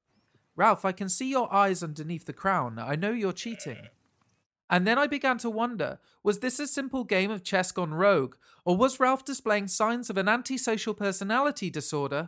Ralph, 0.57 0.83
I 0.83 0.91
can 0.91 1.07
see 1.07 1.29
your 1.29 1.53
eyes 1.53 1.81
underneath 1.81 2.25
the 2.25 2.33
crown. 2.33 2.79
I 2.79 2.97
know 2.97 3.11
you're 3.11 3.31
cheating. 3.31 3.77
And 4.69 4.87
then 4.87 4.97
I 4.97 5.07
began 5.07 5.37
to 5.39 5.49
wonder 5.49 5.99
was 6.23 6.39
this 6.39 6.59
a 6.59 6.67
simple 6.67 7.03
game 7.03 7.31
of 7.31 7.43
chess 7.43 7.71
gone 7.71 7.93
rogue, 7.93 8.35
or 8.63 8.75
was 8.75 8.99
Ralph 8.99 9.23
displaying 9.23 9.67
signs 9.67 10.09
of 10.09 10.17
an 10.17 10.27
antisocial 10.27 10.93
personality 10.93 11.69
disorder? 11.69 12.27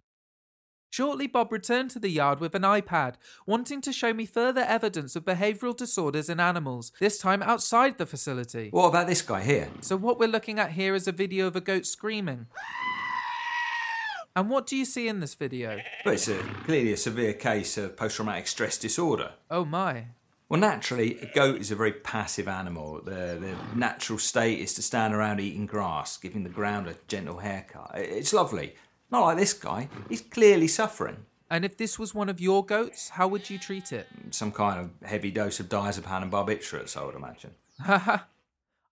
Shortly, 0.90 1.28
Bob 1.28 1.52
returned 1.52 1.90
to 1.92 2.00
the 2.00 2.10
yard 2.10 2.40
with 2.40 2.56
an 2.56 2.62
iPad, 2.62 3.16
wanting 3.46 3.82
to 3.82 3.92
show 3.92 4.14
me 4.14 4.26
further 4.26 4.62
evidence 4.62 5.16
of 5.16 5.26
behavioural 5.26 5.76
disorders 5.76 6.30
in 6.30 6.40
animals, 6.40 6.92
this 7.00 7.18
time 7.18 7.44
outside 7.44 7.98
the 7.98 8.06
facility. 8.06 8.70
What 8.72 8.88
about 8.88 9.08
this 9.08 9.22
guy 9.22 9.44
here? 9.44 9.70
So, 9.82 9.98
what 9.98 10.18
we're 10.18 10.30
looking 10.30 10.60
at 10.60 10.72
here 10.72 10.96
is 10.96 11.08
a 11.08 11.12
video 11.12 11.48
of 11.48 11.56
a 11.56 11.62
goat 11.62 11.86
screaming. 11.86 12.48
And 14.36 14.50
what 14.50 14.68
do 14.68 14.78
you 14.78 14.86
see 14.86 15.08
in 15.08 15.20
this 15.20 15.34
video? 15.34 15.80
Well, 16.06 16.14
it's 16.14 16.28
a, 16.28 16.38
clearly 16.64 16.94
a 16.94 16.98
severe 16.98 17.34
case 17.34 17.78
of 17.78 17.98
post 17.98 18.16
traumatic 18.16 18.48
stress 18.48 18.78
disorder. 18.78 19.32
Oh 19.50 19.66
my. 19.66 20.06
Well, 20.50 20.60
naturally, 20.62 21.20
a 21.20 21.26
goat 21.26 21.60
is 21.60 21.72
a 21.72 21.76
very 21.76 21.92
passive 21.92 22.48
animal. 22.48 23.02
Their, 23.02 23.36
their 23.36 23.56
natural 23.76 24.18
state 24.18 24.60
is 24.60 24.74
to 24.76 24.82
stand 24.82 25.14
around 25.14 25.42
eating 25.42 25.66
grass, 25.66 26.16
giving 26.18 26.44
the 26.44 26.50
ground 26.50 26.88
a 26.88 26.96
gentle 27.08 27.40
haircut. 27.40 27.92
It's 27.96 28.32
lovely. 28.32 28.76
Not 29.12 29.26
like 29.26 29.38
this 29.38 29.54
guy. 29.54 29.90
He's 30.08 30.22
clearly 30.22 30.68
suffering. 30.68 31.18
And 31.50 31.66
if 31.66 31.78
this 31.78 32.00
was 32.00 32.14
one 32.14 32.30
of 32.30 32.40
your 32.40 32.66
goats, 32.66 33.10
how 33.10 33.28
would 33.28 33.50
you 33.50 33.58
treat 33.58 33.92
it? 33.92 34.08
Some 34.32 34.52
kind 34.52 34.80
of 34.80 35.08
heavy 35.08 35.32
dose 35.32 35.60
of 35.60 35.68
diazepam 35.68 36.24
and 36.24 36.32
barbiturates, 36.32 36.98
I 36.98 37.06
would 37.06 37.16
imagine. 37.16 37.52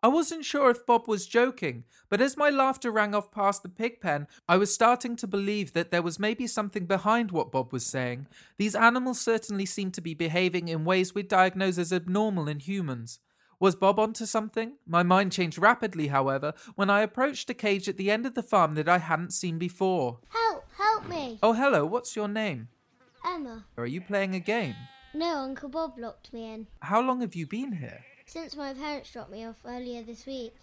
I 0.05 0.07
wasn't 0.07 0.45
sure 0.45 0.69
if 0.69 0.85
Bob 0.85 1.07
was 1.07 1.25
joking, 1.25 1.83
but 2.09 2.21
as 2.21 2.37
my 2.37 2.51
laughter 2.51 2.91
rang 2.91 3.15
off 3.15 3.31
past 3.31 3.63
the 3.63 3.69
pig 3.69 4.01
pen, 4.01 4.27
I 4.47 4.55
was 4.55 4.71
starting 4.71 5.15
to 5.15 5.25
believe 5.25 5.73
that 5.73 5.89
there 5.89 6.03
was 6.03 6.19
maybe 6.19 6.45
something 6.45 6.85
behind 6.85 7.31
what 7.31 7.51
Bob 7.51 7.73
was 7.73 7.87
saying. 7.87 8.27
These 8.59 8.75
animals 8.75 9.19
certainly 9.19 9.65
seem 9.65 9.89
to 9.93 10.01
be 10.01 10.13
behaving 10.13 10.67
in 10.67 10.85
ways 10.85 11.15
we'd 11.15 11.27
diagnose 11.27 11.79
as 11.79 11.91
abnormal 11.91 12.47
in 12.47 12.59
humans. 12.59 13.17
Was 13.59 13.75
Bob 13.75 13.97
onto 13.97 14.27
something? 14.27 14.73
My 14.85 15.01
mind 15.01 15.31
changed 15.31 15.57
rapidly, 15.57 16.09
however, 16.09 16.53
when 16.75 16.91
I 16.91 17.01
approached 17.01 17.49
a 17.49 17.55
cage 17.55 17.89
at 17.89 17.97
the 17.97 18.11
end 18.11 18.27
of 18.27 18.35
the 18.35 18.43
farm 18.43 18.75
that 18.75 18.87
I 18.87 18.99
hadn't 18.99 19.33
seen 19.33 19.57
before. 19.57 20.19
Help, 20.29 20.65
help 20.77 21.09
me. 21.09 21.39
Oh, 21.41 21.53
hello, 21.53 21.83
what's 21.83 22.15
your 22.15 22.27
name? 22.27 22.67
Emma. 23.25 23.65
Are 23.75 23.87
you 23.87 24.01
playing 24.01 24.35
a 24.35 24.39
game? 24.39 24.75
No, 25.15 25.37
Uncle 25.37 25.69
Bob 25.69 25.97
locked 25.97 26.31
me 26.31 26.53
in. 26.53 26.67
How 26.83 27.01
long 27.01 27.21
have 27.21 27.33
you 27.33 27.47
been 27.47 27.71
here? 27.71 28.05
Since 28.27 28.55
my 28.55 28.73
parents 28.73 29.11
dropped 29.11 29.31
me 29.31 29.45
off 29.45 29.57
earlier 29.65 30.01
this 30.03 30.25
week. 30.25 30.55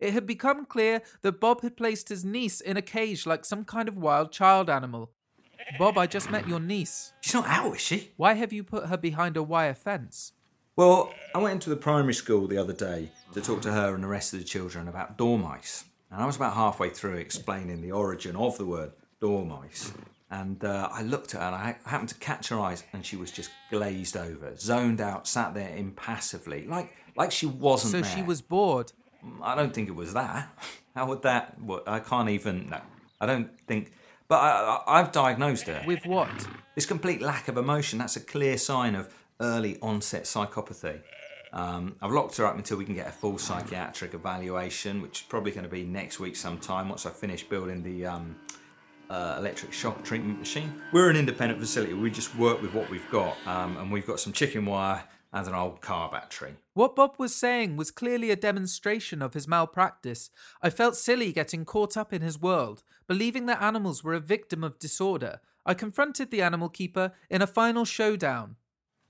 It 0.00 0.12
had 0.12 0.26
become 0.26 0.66
clear 0.66 1.02
that 1.22 1.40
Bob 1.40 1.62
had 1.62 1.76
placed 1.76 2.08
his 2.08 2.24
niece 2.24 2.60
in 2.60 2.76
a 2.76 2.82
cage 2.82 3.26
like 3.26 3.44
some 3.44 3.64
kind 3.64 3.88
of 3.88 3.96
wild 3.96 4.32
child 4.32 4.68
animal. 4.68 5.10
Bob, 5.78 5.96
I 5.96 6.06
just 6.06 6.30
met 6.30 6.48
your 6.48 6.60
niece. 6.60 7.12
She's 7.22 7.34
not 7.34 7.46
out, 7.46 7.76
is 7.76 7.80
she? 7.80 8.10
Why 8.16 8.34
have 8.34 8.52
you 8.52 8.62
put 8.62 8.86
her 8.86 8.96
behind 8.96 9.36
a 9.36 9.42
wire 9.42 9.74
fence? 9.74 10.32
Well, 10.76 11.14
I 11.34 11.38
went 11.38 11.54
into 11.54 11.70
the 11.70 11.76
primary 11.76 12.12
school 12.12 12.46
the 12.46 12.58
other 12.58 12.74
day 12.74 13.10
to 13.32 13.40
talk 13.40 13.62
to 13.62 13.72
her 13.72 13.94
and 13.94 14.04
the 14.04 14.08
rest 14.08 14.34
of 14.34 14.40
the 14.40 14.44
children 14.44 14.88
about 14.88 15.16
dormice. 15.16 15.84
And 16.10 16.22
I 16.22 16.26
was 16.26 16.36
about 16.36 16.54
halfway 16.54 16.90
through 16.90 17.16
explaining 17.16 17.80
the 17.80 17.92
origin 17.92 18.36
of 18.36 18.58
the 18.58 18.66
word 18.66 18.92
dormice. 19.20 19.92
And 20.30 20.64
uh, 20.64 20.88
I 20.90 21.02
looked 21.02 21.34
at 21.34 21.40
her 21.40 21.46
and 21.46 21.54
I 21.54 21.76
happened 21.88 22.08
to 22.08 22.16
catch 22.16 22.48
her 22.48 22.58
eyes 22.58 22.82
and 22.92 23.06
she 23.06 23.16
was 23.16 23.30
just 23.30 23.50
glazed 23.70 24.16
over, 24.16 24.56
zoned 24.56 25.00
out, 25.00 25.28
sat 25.28 25.54
there 25.54 25.72
impassively, 25.76 26.66
like, 26.66 26.92
like 27.16 27.30
she 27.30 27.46
wasn't 27.46 27.92
So 27.92 28.00
there. 28.00 28.16
she 28.16 28.22
was 28.22 28.40
bored. 28.42 28.92
I 29.42 29.54
don't 29.54 29.72
think 29.72 29.88
it 29.88 29.94
was 29.94 30.14
that. 30.14 30.48
How 30.96 31.06
would 31.06 31.22
that? 31.22 31.60
What? 31.60 31.88
I 31.88 32.00
can't 32.00 32.28
even. 32.30 32.68
No, 32.70 32.80
I 33.20 33.26
don't 33.26 33.50
think. 33.68 33.92
But 34.28 34.36
I, 34.36 34.48
I, 34.86 34.98
I've 35.00 35.12
diagnosed 35.12 35.66
her 35.68 35.82
With 35.86 36.04
what? 36.06 36.28
this 36.74 36.86
complete 36.86 37.20
lack 37.22 37.46
of 37.48 37.56
emotion. 37.56 37.98
That's 37.98 38.16
a 38.16 38.20
clear 38.20 38.56
sign 38.58 38.94
of 38.96 39.14
early 39.40 39.78
onset 39.80 40.24
psychopathy. 40.24 41.00
Um, 41.52 41.94
I've 42.02 42.10
locked 42.10 42.36
her 42.38 42.46
up 42.46 42.56
until 42.56 42.78
we 42.78 42.84
can 42.84 42.94
get 42.94 43.06
a 43.06 43.12
full 43.12 43.38
psychiatric 43.38 44.14
evaluation, 44.14 45.00
which 45.02 45.20
is 45.20 45.26
probably 45.28 45.52
going 45.52 45.64
to 45.64 45.70
be 45.70 45.84
next 45.84 46.18
week 46.18 46.34
sometime 46.34 46.88
once 46.88 47.06
I 47.06 47.10
finish 47.10 47.44
building 47.44 47.82
the 47.82 48.06
um, 48.06 48.36
uh, 49.10 49.36
electric 49.38 49.72
shock 49.72 50.02
treatment 50.04 50.38
machine. 50.38 50.82
We're 50.92 51.10
an 51.10 51.16
independent 51.16 51.60
facility. 51.60 51.94
We 51.94 52.10
just 52.10 52.34
work 52.36 52.60
with 52.62 52.74
what 52.74 52.90
we've 52.90 53.08
got, 53.10 53.36
um, 53.46 53.76
and 53.76 53.90
we've 53.90 54.06
got 54.06 54.20
some 54.20 54.32
chicken 54.32 54.66
wire 54.66 55.04
and 55.32 55.46
an 55.46 55.54
old 55.54 55.80
car 55.80 56.10
battery. 56.10 56.54
What 56.74 56.96
Bob 56.96 57.16
was 57.18 57.34
saying 57.34 57.76
was 57.76 57.90
clearly 57.90 58.30
a 58.30 58.36
demonstration 58.36 59.20
of 59.22 59.34
his 59.34 59.46
malpractice. 59.46 60.30
I 60.62 60.70
felt 60.70 60.96
silly 60.96 61.32
getting 61.32 61.64
caught 61.64 61.96
up 61.96 62.12
in 62.12 62.22
his 62.22 62.40
world, 62.40 62.82
believing 63.06 63.46
that 63.46 63.62
animals 63.62 64.02
were 64.02 64.14
a 64.14 64.20
victim 64.20 64.64
of 64.64 64.78
disorder. 64.78 65.40
I 65.64 65.74
confronted 65.74 66.30
the 66.30 66.42
animal 66.42 66.68
keeper 66.68 67.12
in 67.28 67.42
a 67.42 67.46
final 67.46 67.84
showdown. 67.84 68.56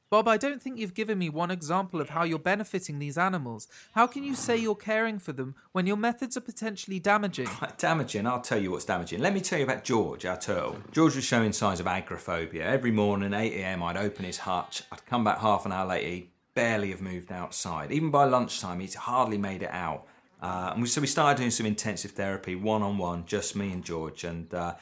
Bob, 0.09 0.29
I 0.29 0.37
don't 0.37 0.63
think 0.63 0.79
you've 0.79 0.95
given 0.95 1.19
me 1.19 1.29
one 1.29 1.51
example 1.51 2.01
of 2.01 2.11
how 2.11 2.23
you're 2.23 2.39
benefiting 2.39 3.01
these 3.01 3.19
animals. 3.19 3.67
How 3.93 4.07
can 4.07 4.23
you 4.23 4.37
say 4.37 4.57
you're 4.57 4.77
caring 4.77 5.19
for 5.19 5.33
them 5.33 5.57
when 5.73 5.85
your 5.89 5.97
methods 5.97 6.37
are 6.37 6.43
potentially 6.43 7.01
damaging? 7.01 7.49
Damaging, 7.79 8.25
I'll 8.25 8.41
tell 8.41 8.63
you 8.63 8.71
what's 8.71 8.85
damaging. 8.85 9.21
Let 9.21 9.35
me 9.35 9.41
tell 9.41 9.59
you 9.59 9.65
about 9.65 9.83
George, 9.83 10.25
our 10.25 10.39
turtle. 10.39 10.79
George 10.93 11.17
was 11.17 11.25
showing 11.25 11.53
signs 11.53 11.81
of 11.81 11.89
agoraphobia. 11.89 12.65
Every 12.65 12.93
morning, 12.93 13.33
8am, 13.33 13.83
I'd 13.83 13.97
open 13.97 14.25
his 14.25 14.39
hutch. 14.39 14.85
I'd 14.93 15.05
come 15.07 15.25
back 15.25 15.39
half 15.39 15.67
an 15.67 15.73
hour 15.73 15.89
later, 15.89 16.09
he'd 16.09 16.31
barely 16.55 16.91
have 16.91 17.01
moved 17.01 17.33
outside. 17.33 17.91
Even 17.91 18.13
by 18.13 18.27
lunchtime, 18.27 18.79
he'd 18.79 18.95
hardly 18.95 19.39
made 19.39 19.65
it 19.65 19.73
out. 19.73 20.07
Uh, 20.41 20.71
and 20.73 20.83
we, 20.83 20.87
so 20.87 21.01
we 21.01 21.09
started 21.09 21.39
doing 21.39 21.51
some 21.51 21.67
intensive 21.67 22.13
therapy, 22.13 22.55
one 22.55 22.83
on 22.83 22.97
one, 22.97 23.27
just 23.27 23.57
me 23.57 23.73
and 23.73 23.85
George, 23.85 24.23
and 24.23 24.55
uh, 24.55 24.75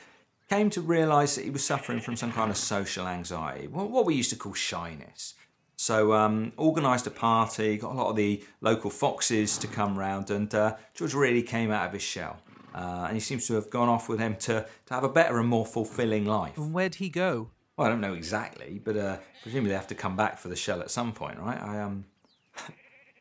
came 0.49 0.71
to 0.71 0.81
realise 0.81 1.37
that 1.37 1.45
he 1.45 1.51
was 1.51 1.65
suffering 1.65 2.01
from 2.01 2.17
some 2.17 2.33
kind 2.33 2.51
of 2.51 2.57
social 2.57 3.07
anxiety, 3.07 3.67
what 3.67 3.91
what 3.91 4.07
we 4.07 4.15
used 4.15 4.31
to 4.31 4.37
call 4.37 4.55
shyness. 4.55 5.35
So 5.77 6.13
um, 6.13 6.53
organised 6.59 7.07
a 7.07 7.11
party, 7.11 7.77
got 7.77 7.93
a 7.93 7.95
lot 7.95 8.11
of 8.11 8.17
the 8.17 8.45
local 8.61 8.91
foxes 8.91 9.59
to 9.59 9.67
come 9.67 9.99
round, 9.99 10.31
and 10.31 10.55
uh, 10.55 10.77
George 10.95 11.15
really 11.15 11.43
came 11.43 11.71
out 11.71 11.87
of 11.87 11.93
his 11.93 12.03
shell. 12.03 12.39
Uh, 12.75 13.05
and 13.07 13.15
he 13.15 13.21
seems 13.21 13.47
to 13.47 13.55
have 13.55 13.71
gone 13.71 13.89
off 13.89 14.09
with 14.09 14.19
them 14.19 14.35
to, 14.35 14.67
to 14.87 14.95
have 14.95 15.05
a 15.05 15.09
better 15.09 15.39
and 15.39 15.49
more 15.49 15.65
fulfilling 15.65 16.25
life. 16.25 16.57
And 16.57 16.73
where'd 16.73 16.97
he 16.97 17.09
go? 17.09 17.51
Well, 17.77 17.87
I 17.87 17.91
don't 17.91 18.01
know 18.01 18.15
exactly, 18.15 18.81
but 18.83 18.97
uh, 18.97 19.19
presumably 19.43 19.71
they 19.71 19.77
have 19.77 19.87
to 19.89 19.95
come 19.95 20.17
back 20.17 20.39
for 20.39 20.49
the 20.49 20.57
shell 20.57 20.81
at 20.81 20.91
some 20.91 21.13
point, 21.13 21.39
right? 21.39 21.61
I 21.61 21.81
um, 21.81 22.05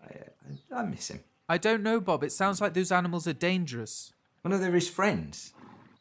I, 0.04 0.76
I 0.76 0.84
miss 0.84 1.10
him. 1.10 1.20
I 1.50 1.58
don't 1.58 1.84
know, 1.84 2.00
Bob. 2.00 2.24
It 2.24 2.32
sounds 2.32 2.62
like 2.62 2.74
those 2.74 2.92
animals 2.92 3.28
are 3.28 3.34
dangerous. 3.34 4.14
Well, 4.44 4.52
no, 4.52 4.58
they're 4.58 4.72
his 4.72 4.90
friends. 4.90 5.54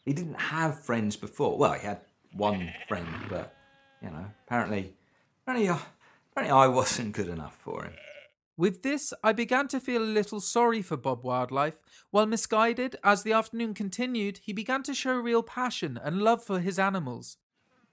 He 0.04 0.12
didn't 0.12 0.40
have 0.40 0.84
friends 0.84 1.16
before. 1.16 1.56
Well, 1.56 1.72
he 1.74 1.86
had 1.86 2.00
one 2.32 2.72
friend, 2.88 3.06
but 3.28 3.54
you 4.02 4.10
know, 4.10 4.26
apparently, 4.46 4.94
apparently, 5.42 5.68
uh, 5.68 5.78
apparently, 6.32 6.58
I 6.58 6.66
wasn't 6.66 7.12
good 7.12 7.28
enough 7.28 7.56
for 7.62 7.84
him. 7.84 7.92
With 8.56 8.82
this, 8.82 9.14
I 9.24 9.32
began 9.32 9.68
to 9.68 9.80
feel 9.80 10.02
a 10.02 10.04
little 10.04 10.40
sorry 10.40 10.82
for 10.82 10.96
Bob 10.96 11.24
Wildlife. 11.24 11.78
While 12.10 12.26
misguided, 12.26 12.96
as 13.02 13.22
the 13.22 13.32
afternoon 13.32 13.74
continued, 13.74 14.40
he 14.42 14.52
began 14.52 14.82
to 14.84 14.94
show 14.94 15.14
real 15.14 15.42
passion 15.42 15.98
and 16.02 16.22
love 16.22 16.44
for 16.44 16.60
his 16.60 16.78
animals. 16.78 17.38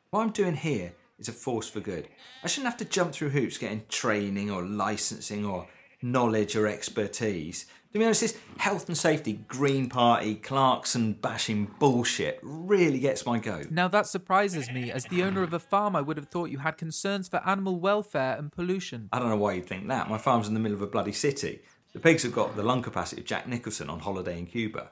What 0.10 0.22
I'm 0.22 0.32
doing 0.32 0.56
here 0.56 0.93
is 1.17 1.30
a 1.30 1.32
force 1.32 1.69
for 1.69 1.80
good. 1.80 2.10
I 2.43 2.48
shouldn't 2.48 2.72
have 2.72 2.80
to 2.80 2.86
jump 2.86 3.13
through 3.13 3.30
hoops 3.30 3.58
getting 3.58 3.84
training 3.89 4.52
or 4.52 4.63
licensing 4.63 5.45
or 5.45 5.67
knowledge 6.02 6.56
or 6.56 6.67
expertise. 6.67 7.65
To 7.91 7.97
be 7.97 8.06
honest, 8.06 8.21
this 8.21 8.38
health 8.58 8.88
and 8.88 8.95
safety 8.95 9.39
Green 9.47 9.89
Party 9.89 10.36
Clarkson 10.36 11.13
bashing 11.13 11.71
bullshit 11.80 12.39
really 12.43 12.99
gets 12.99 13.25
my 13.25 13.39
goat. 13.39 13.71
Now 13.71 13.88
that 13.88 14.06
surprises 14.06 14.69
me. 14.69 14.91
As 14.91 15.06
the 15.06 15.23
owner 15.23 15.41
of 15.41 15.54
a 15.54 15.60
farm, 15.60 15.95
I 15.95 16.02
would 16.02 16.17
have 16.17 16.28
thought 16.28 16.52
you 16.52 16.60
had 16.60 16.78
concerns 16.78 17.28
for 17.28 17.41
animal 17.47 17.80
welfare 17.80 18.36
and 18.38 18.52
pollution. 18.52 19.10
I 19.12 19.17
don't 19.17 19.30
know 19.30 19.38
why 19.38 19.54
you'd 19.54 19.65
think 19.65 19.88
that. 19.88 20.08
My 20.08 20.19
farm's 20.19 20.47
in 20.47 20.54
the 20.54 20.60
middle 20.60 20.75
of 20.75 20.84
a 20.84 20.88
bloody 20.88 21.12
city. 21.12 21.62
The 21.93 21.99
pigs 21.99 22.21
have 22.21 22.32
got 22.32 22.56
the 22.56 22.62
lung 22.62 22.84
capacity 22.84 23.21
of 23.21 23.28
Jack 23.28 23.47
Nicholson 23.47 23.89
on 23.89 24.02
holiday 24.02 24.38
in 24.38 24.45
Cuba. 24.45 24.91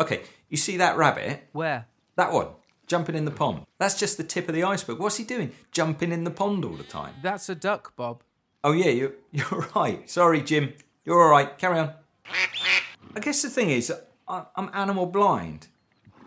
Okay, 0.00 0.22
you 0.48 0.56
see 0.56 0.76
that 0.78 0.96
rabbit? 0.96 1.48
Where? 1.52 1.86
That 2.16 2.32
one. 2.32 2.48
Jumping 2.88 3.14
in 3.14 3.24
the 3.24 3.30
pond. 3.30 3.66
That's 3.78 3.98
just 3.98 4.16
the 4.16 4.24
tip 4.24 4.48
of 4.48 4.54
the 4.56 4.64
iceberg. 4.64 4.98
What's 4.98 5.16
he 5.16 5.22
doing? 5.22 5.52
Jumping 5.70 6.10
in 6.10 6.24
the 6.24 6.30
pond 6.32 6.64
all 6.64 6.74
the 6.74 6.82
time. 6.82 7.14
That's 7.22 7.48
a 7.48 7.54
duck, 7.54 7.94
Bob. 7.94 8.24
Oh 8.64 8.72
yeah, 8.72 8.90
you're, 8.90 9.12
you're 9.30 9.68
right. 9.76 10.10
Sorry, 10.10 10.40
Jim. 10.40 10.74
You're 11.04 11.22
all 11.22 11.30
right. 11.30 11.56
Carry 11.56 11.78
on. 11.78 11.92
I 13.14 13.20
guess 13.20 13.42
the 13.42 13.50
thing 13.50 13.70
is, 13.70 13.92
I'm 14.28 14.70
animal 14.72 15.06
blind. 15.06 15.68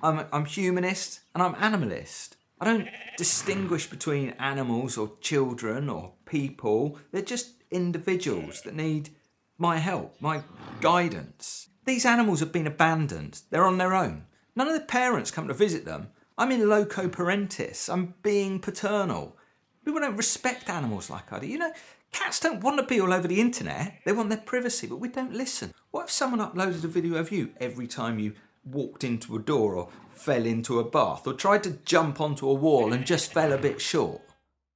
I'm, 0.03 0.25
I'm 0.31 0.45
humanist 0.45 1.21
and 1.33 1.41
I'm 1.41 1.55
animalist. 1.55 2.31
I 2.59 2.65
don't 2.65 2.87
distinguish 3.17 3.87
between 3.87 4.29
animals 4.39 4.97
or 4.97 5.13
children 5.19 5.89
or 5.89 6.13
people. 6.25 6.99
They're 7.11 7.21
just 7.21 7.63
individuals 7.71 8.61
that 8.61 8.75
need 8.75 9.09
my 9.57 9.77
help, 9.77 10.15
my 10.21 10.43
guidance. 10.81 11.69
These 11.85 12.05
animals 12.05 12.39
have 12.39 12.51
been 12.51 12.67
abandoned. 12.67 13.41
They're 13.49 13.65
on 13.65 13.77
their 13.77 13.93
own. 13.93 14.25
None 14.55 14.67
of 14.67 14.73
the 14.73 14.85
parents 14.85 15.31
come 15.31 15.47
to 15.47 15.53
visit 15.53 15.85
them. 15.85 16.09
I'm 16.37 16.51
in 16.51 16.69
loco 16.69 17.07
parentis. 17.07 17.91
I'm 17.91 18.15
being 18.21 18.59
paternal. 18.59 19.37
People 19.83 20.01
don't 20.01 20.17
respect 20.17 20.69
animals 20.69 21.09
like 21.09 21.31
I 21.31 21.39
do. 21.39 21.47
You 21.47 21.59
know, 21.59 21.73
cats 22.15 22.39
don't 22.39 22.63
want 22.63 22.77
to 22.77 22.83
be 22.83 22.99
all 23.01 23.13
over 23.13 23.27
the 23.27 23.41
internet. 23.41 23.99
They 24.05 24.13
want 24.13 24.29
their 24.29 24.37
privacy, 24.37 24.87
but 24.87 24.97
we 24.97 25.09
don't 25.09 25.33
listen. 25.33 25.73
What 25.91 26.05
if 26.05 26.11
someone 26.11 26.39
uploaded 26.39 26.83
a 26.83 26.87
video 26.87 27.17
of 27.17 27.31
you 27.31 27.51
every 27.59 27.87
time 27.87 28.19
you 28.19 28.33
walked 28.63 29.03
into 29.03 29.35
a 29.35 29.41
door 29.41 29.75
or 29.75 29.89
fell 30.11 30.45
into 30.45 30.79
a 30.79 30.89
bath 30.89 31.27
or 31.27 31.33
tried 31.33 31.63
to 31.63 31.71
jump 31.83 32.21
onto 32.21 32.49
a 32.49 32.53
wall 32.53 32.93
and 32.93 33.05
just 33.05 33.33
fell 33.33 33.51
a 33.51 33.57
bit 33.57 33.81
short? 33.81 34.21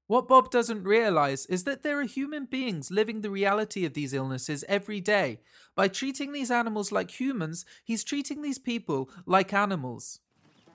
What 0.07 0.27
Bob 0.27 0.51
doesn't 0.51 0.83
realise 0.83 1.45
is 1.45 1.63
that 1.63 1.81
there 1.81 1.99
are 1.99 2.03
human 2.03 2.45
beings 2.45 2.91
living 2.91 3.21
the 3.21 3.29
reality 3.29 3.85
of 3.85 3.93
these 3.93 4.13
illnesses 4.13 4.65
every 4.67 4.99
day. 4.99 5.39
By 5.75 5.87
treating 5.87 6.33
these 6.33 6.51
animals 6.51 6.91
like 6.91 7.19
humans, 7.19 7.63
he's 7.85 8.03
treating 8.03 8.41
these 8.41 8.59
people 8.59 9.09
like 9.25 9.53
animals. 9.53 10.19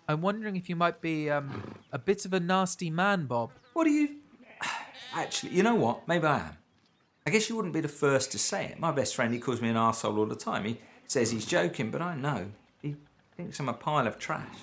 I'm 0.08 0.22
wondering 0.22 0.56
if 0.56 0.68
you 0.68 0.76
might 0.76 1.02
be 1.02 1.28
um, 1.28 1.74
a 1.92 1.98
bit 1.98 2.24
of 2.24 2.32
a 2.32 2.40
nasty 2.40 2.90
man, 2.90 3.26
Bob. 3.26 3.50
What 3.74 3.86
are 3.86 3.90
you. 3.90 4.16
Actually, 5.14 5.54
you 5.54 5.62
know 5.62 5.76
what? 5.76 6.08
Maybe 6.08 6.26
I 6.26 6.40
am. 6.40 6.56
I 7.26 7.30
guess 7.30 7.48
you 7.48 7.56
wouldn't 7.56 7.72
be 7.72 7.80
the 7.80 7.88
first 7.88 8.32
to 8.32 8.38
say 8.38 8.66
it. 8.66 8.80
My 8.80 8.90
best 8.90 9.14
friend, 9.14 9.32
he 9.32 9.38
calls 9.38 9.62
me 9.62 9.68
an 9.68 9.76
arsehole 9.76 10.18
all 10.18 10.26
the 10.26 10.34
time. 10.34 10.64
He 10.64 10.78
says 11.06 11.30
he's 11.30 11.46
joking, 11.46 11.90
but 11.90 12.02
I 12.02 12.16
know. 12.16 12.50
He 12.82 12.96
thinks 13.36 13.60
I'm 13.60 13.68
a 13.68 13.74
pile 13.74 14.06
of 14.06 14.18
trash. 14.18 14.58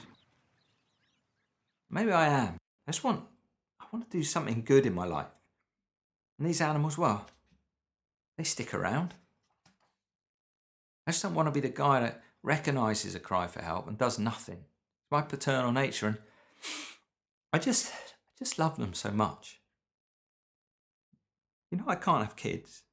Maybe 1.89 2.11
I 2.11 2.27
am. 2.27 2.57
I 2.87 2.91
just 2.91 3.03
want. 3.03 3.23
I 3.79 3.85
want 3.91 4.09
to 4.09 4.17
do 4.17 4.23
something 4.23 4.63
good 4.65 4.85
in 4.85 4.93
my 4.93 5.05
life. 5.05 5.27
And 6.37 6.47
these 6.47 6.61
animals, 6.61 6.97
well, 6.97 7.27
they 8.37 8.43
stick 8.43 8.73
around. 8.73 9.13
I 11.07 11.11
just 11.11 11.23
don't 11.23 11.33
want 11.33 11.47
to 11.47 11.51
be 11.51 11.61
the 11.61 11.73
guy 11.73 12.01
that 12.01 12.21
recognises 12.43 13.15
a 13.15 13.19
cry 13.19 13.47
for 13.47 13.61
help 13.61 13.87
and 13.87 13.97
does 13.97 14.19
nothing. 14.19 14.65
It's 15.01 15.11
my 15.11 15.21
paternal 15.21 15.71
nature, 15.71 16.07
and 16.07 16.17
I 17.51 17.57
just, 17.57 17.91
I 17.91 18.37
just 18.37 18.59
love 18.59 18.77
them 18.77 18.93
so 18.93 19.11
much. 19.11 19.60
You 21.71 21.77
know, 21.77 21.85
I 21.87 21.95
can't 21.95 22.23
have 22.23 22.35
kids. 22.35 22.83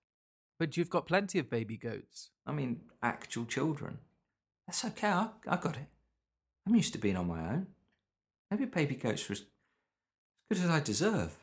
But 0.59 0.77
you've 0.77 0.91
got 0.91 1.07
plenty 1.07 1.39
of 1.39 1.51
baby 1.51 1.77
goats. 1.77 2.31
I 2.47 2.53
mean, 2.53 2.81
actual 3.03 3.45
children. 3.45 3.99
That's 4.67 4.85
okay. 4.85 5.09
I, 5.09 5.29
I 5.47 5.57
got 5.57 5.77
it. 5.77 5.89
I'm 6.67 6.75
used 6.75 6.93
to 6.93 6.99
being 6.99 7.17
on 7.17 7.29
my 7.29 7.41
own. 7.41 7.67
Maybe 8.51 8.65
baby 8.65 8.95
goats 8.95 9.29
were 9.29 9.35
as 9.35 9.45
good 10.51 10.65
as 10.65 10.71
I 10.71 10.81
deserve. 10.81 11.37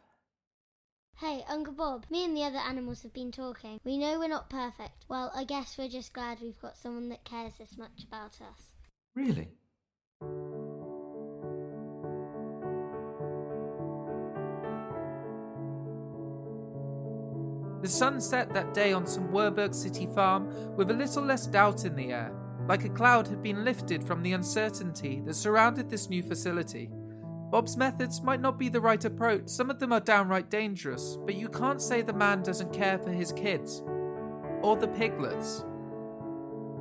Hey, 1.18 1.46
Uncle 1.48 1.74
Bob, 1.74 2.06
me 2.10 2.26
and 2.26 2.36
the 2.36 2.44
other 2.44 2.58
animals 2.58 3.04
have 3.04 3.14
been 3.14 3.32
talking. 3.32 3.80
We 3.86 3.98
know 3.98 4.20
we're 4.20 4.28
not 4.28 4.50
perfect. 4.50 5.06
Well, 5.08 5.32
I 5.34 5.46
guess 5.46 5.78
we're 5.78 5.88
just 5.88 6.12
glad 6.12 6.42
we've 6.42 6.62
got 6.62 6.78
someone 6.78 7.08
that 7.10 7.24
cares 7.24 7.54
this 7.58 7.78
much 7.78 8.04
about 8.06 8.42
us. 8.42 8.74
Really? 9.16 9.48
The 17.82 17.88
sun 17.88 18.20
set 18.20 18.54
that 18.54 18.74
day 18.74 18.94
on 18.94 19.06
some 19.06 19.32
Werburgh 19.32 19.74
City 19.74 20.08
farm 20.08 20.76
with 20.76 20.90
a 20.90 20.94
little 20.94 21.24
less 21.24 21.46
doubt 21.46 21.86
in 21.86 21.96
the 21.96 22.12
air, 22.12 22.34
like 22.68 22.84
a 22.84 22.90
cloud 22.90 23.28
had 23.28 23.44
been 23.44 23.64
lifted 23.64 24.04
from 24.04 24.24
the 24.24 24.34
uncertainty 24.34 25.22
that 25.26 25.36
surrounded 25.36 25.90
this 25.90 26.10
new 26.10 26.24
facility. 26.24 26.90
Bob's 27.52 27.78
methods 27.78 28.22
might 28.22 28.42
not 28.42 28.58
be 28.58 28.70
the 28.70 28.82
right 28.82 29.06
approach, 29.06 29.48
some 29.48 29.70
of 29.70 29.80
them 29.80 29.94
are 29.94 30.00
downright 30.00 30.50
dangerous, 30.50 31.18
but 31.26 31.36
you 31.36 31.48
can't 31.48 31.82
say 31.82 32.02
the 32.02 32.12
man 32.12 32.42
doesn't 32.42 32.74
care 32.74 32.98
for 32.98 33.12
his 33.12 33.32
kids. 33.32 33.84
Or 34.62 34.76
the 34.76 34.88
piglets. 34.88 35.64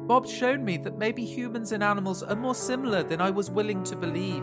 Bob 0.07 0.27
showed 0.27 0.61
me 0.61 0.77
that 0.79 0.99
maybe 0.99 1.25
humans 1.25 1.73
and 1.73 1.83
animals 1.83 2.23
are 2.23 2.37
more 2.37 2.55
similar 2.55 3.03
than 3.03 3.21
I 3.21 3.31
was 3.31 3.51
willing 3.51 3.83
to 3.85 3.97
believe. 3.97 4.43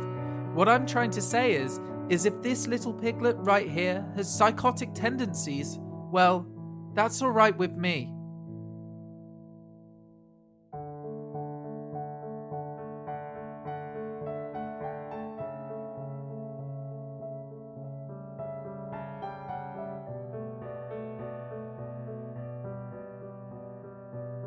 What 0.53 0.69
I'm 0.69 0.85
trying 0.85 1.11
to 1.11 1.21
say 1.21 1.53
is, 1.53 1.79
is 2.09 2.25
if 2.25 2.41
this 2.41 2.67
little 2.67 2.93
piglet 2.93 3.37
right 3.39 3.69
here 3.69 4.05
has 4.15 4.33
psychotic 4.33 4.93
tendencies, 4.93 5.79
well, 6.11 6.45
that's 6.93 7.21
alright 7.21 7.57
with 7.57 7.71
me. 7.71 8.13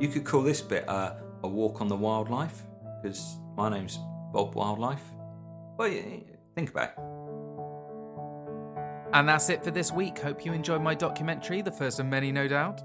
You 0.00 0.08
could 0.10 0.24
call 0.24 0.42
this 0.42 0.60
bit 0.60 0.86
uh, 0.86 1.14
a 1.42 1.48
walk 1.48 1.80
on 1.80 1.88
the 1.88 1.96
wildlife, 1.96 2.62
because 3.00 3.38
my 3.56 3.70
name's 3.70 3.98
Bob 4.32 4.54
Wildlife. 4.54 5.00
Well, 5.78 5.88
yeah, 5.88 6.02
think 6.54 6.70
about 6.70 6.90
it. 6.90 7.13
And 9.14 9.28
that's 9.28 9.48
it 9.48 9.62
for 9.62 9.70
this 9.70 9.92
week. 9.92 10.18
Hope 10.18 10.44
you 10.44 10.52
enjoyed 10.52 10.82
my 10.82 10.94
documentary, 10.94 11.62
the 11.62 11.70
first 11.70 12.00
of 12.00 12.06
many, 12.06 12.32
no 12.32 12.48
doubt. 12.48 12.82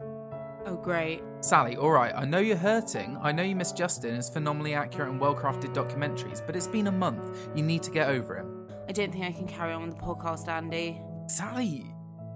Oh, 0.66 0.76
great. 0.76 1.24
Sally, 1.42 1.76
alright, 1.76 2.14
I 2.16 2.26
know 2.26 2.38
you're 2.38 2.56
hurting. 2.56 3.18
I 3.22 3.32
know 3.32 3.42
you 3.42 3.56
miss 3.56 3.72
Justin, 3.72 4.16
his 4.16 4.30
phenomenally 4.30 4.76
accurate 4.76 5.10
and 5.10 5.20
well 5.20 5.34
crafted 5.34 5.74
documentaries, 5.74 6.46
but 6.46 6.56
it's 6.56 6.68
been 6.68 6.88
a 6.88 6.92
month. 6.92 7.50
You 7.56 7.64
need 7.64 7.82
to 7.84 7.92
get 7.92 8.10
over 8.10 8.36
it. 8.38 8.46
I 8.88 8.92
don't 8.92 9.12
think 9.12 9.26
I 9.26 9.32
can 9.32 9.48
carry 9.48 9.74
on 9.74 9.86
with 9.88 9.96
the 9.96 10.02
podcast, 10.02 10.48
Andy. 10.48 11.02
Sally, 11.28 11.86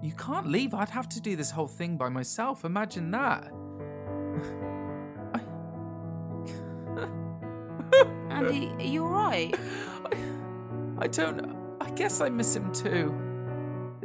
You 0.02 0.12
can't 0.12 0.48
leave. 0.48 0.74
I'd 0.74 0.90
have 0.90 1.08
to 1.10 1.20
do 1.20 1.36
this 1.36 1.50
whole 1.50 1.66
thing 1.68 1.96
by 1.96 2.08
myself. 2.08 2.64
Imagine 2.64 3.10
that. 3.12 3.50
Andy, 8.30 8.68
are 8.78 8.82
you 8.82 9.04
alright? 9.04 9.54
I 10.98 11.06
don't. 11.06 11.54
I 11.80 11.90
guess 11.90 12.20
I 12.20 12.28
miss 12.28 12.54
him 12.56 12.72
too. 12.72 13.14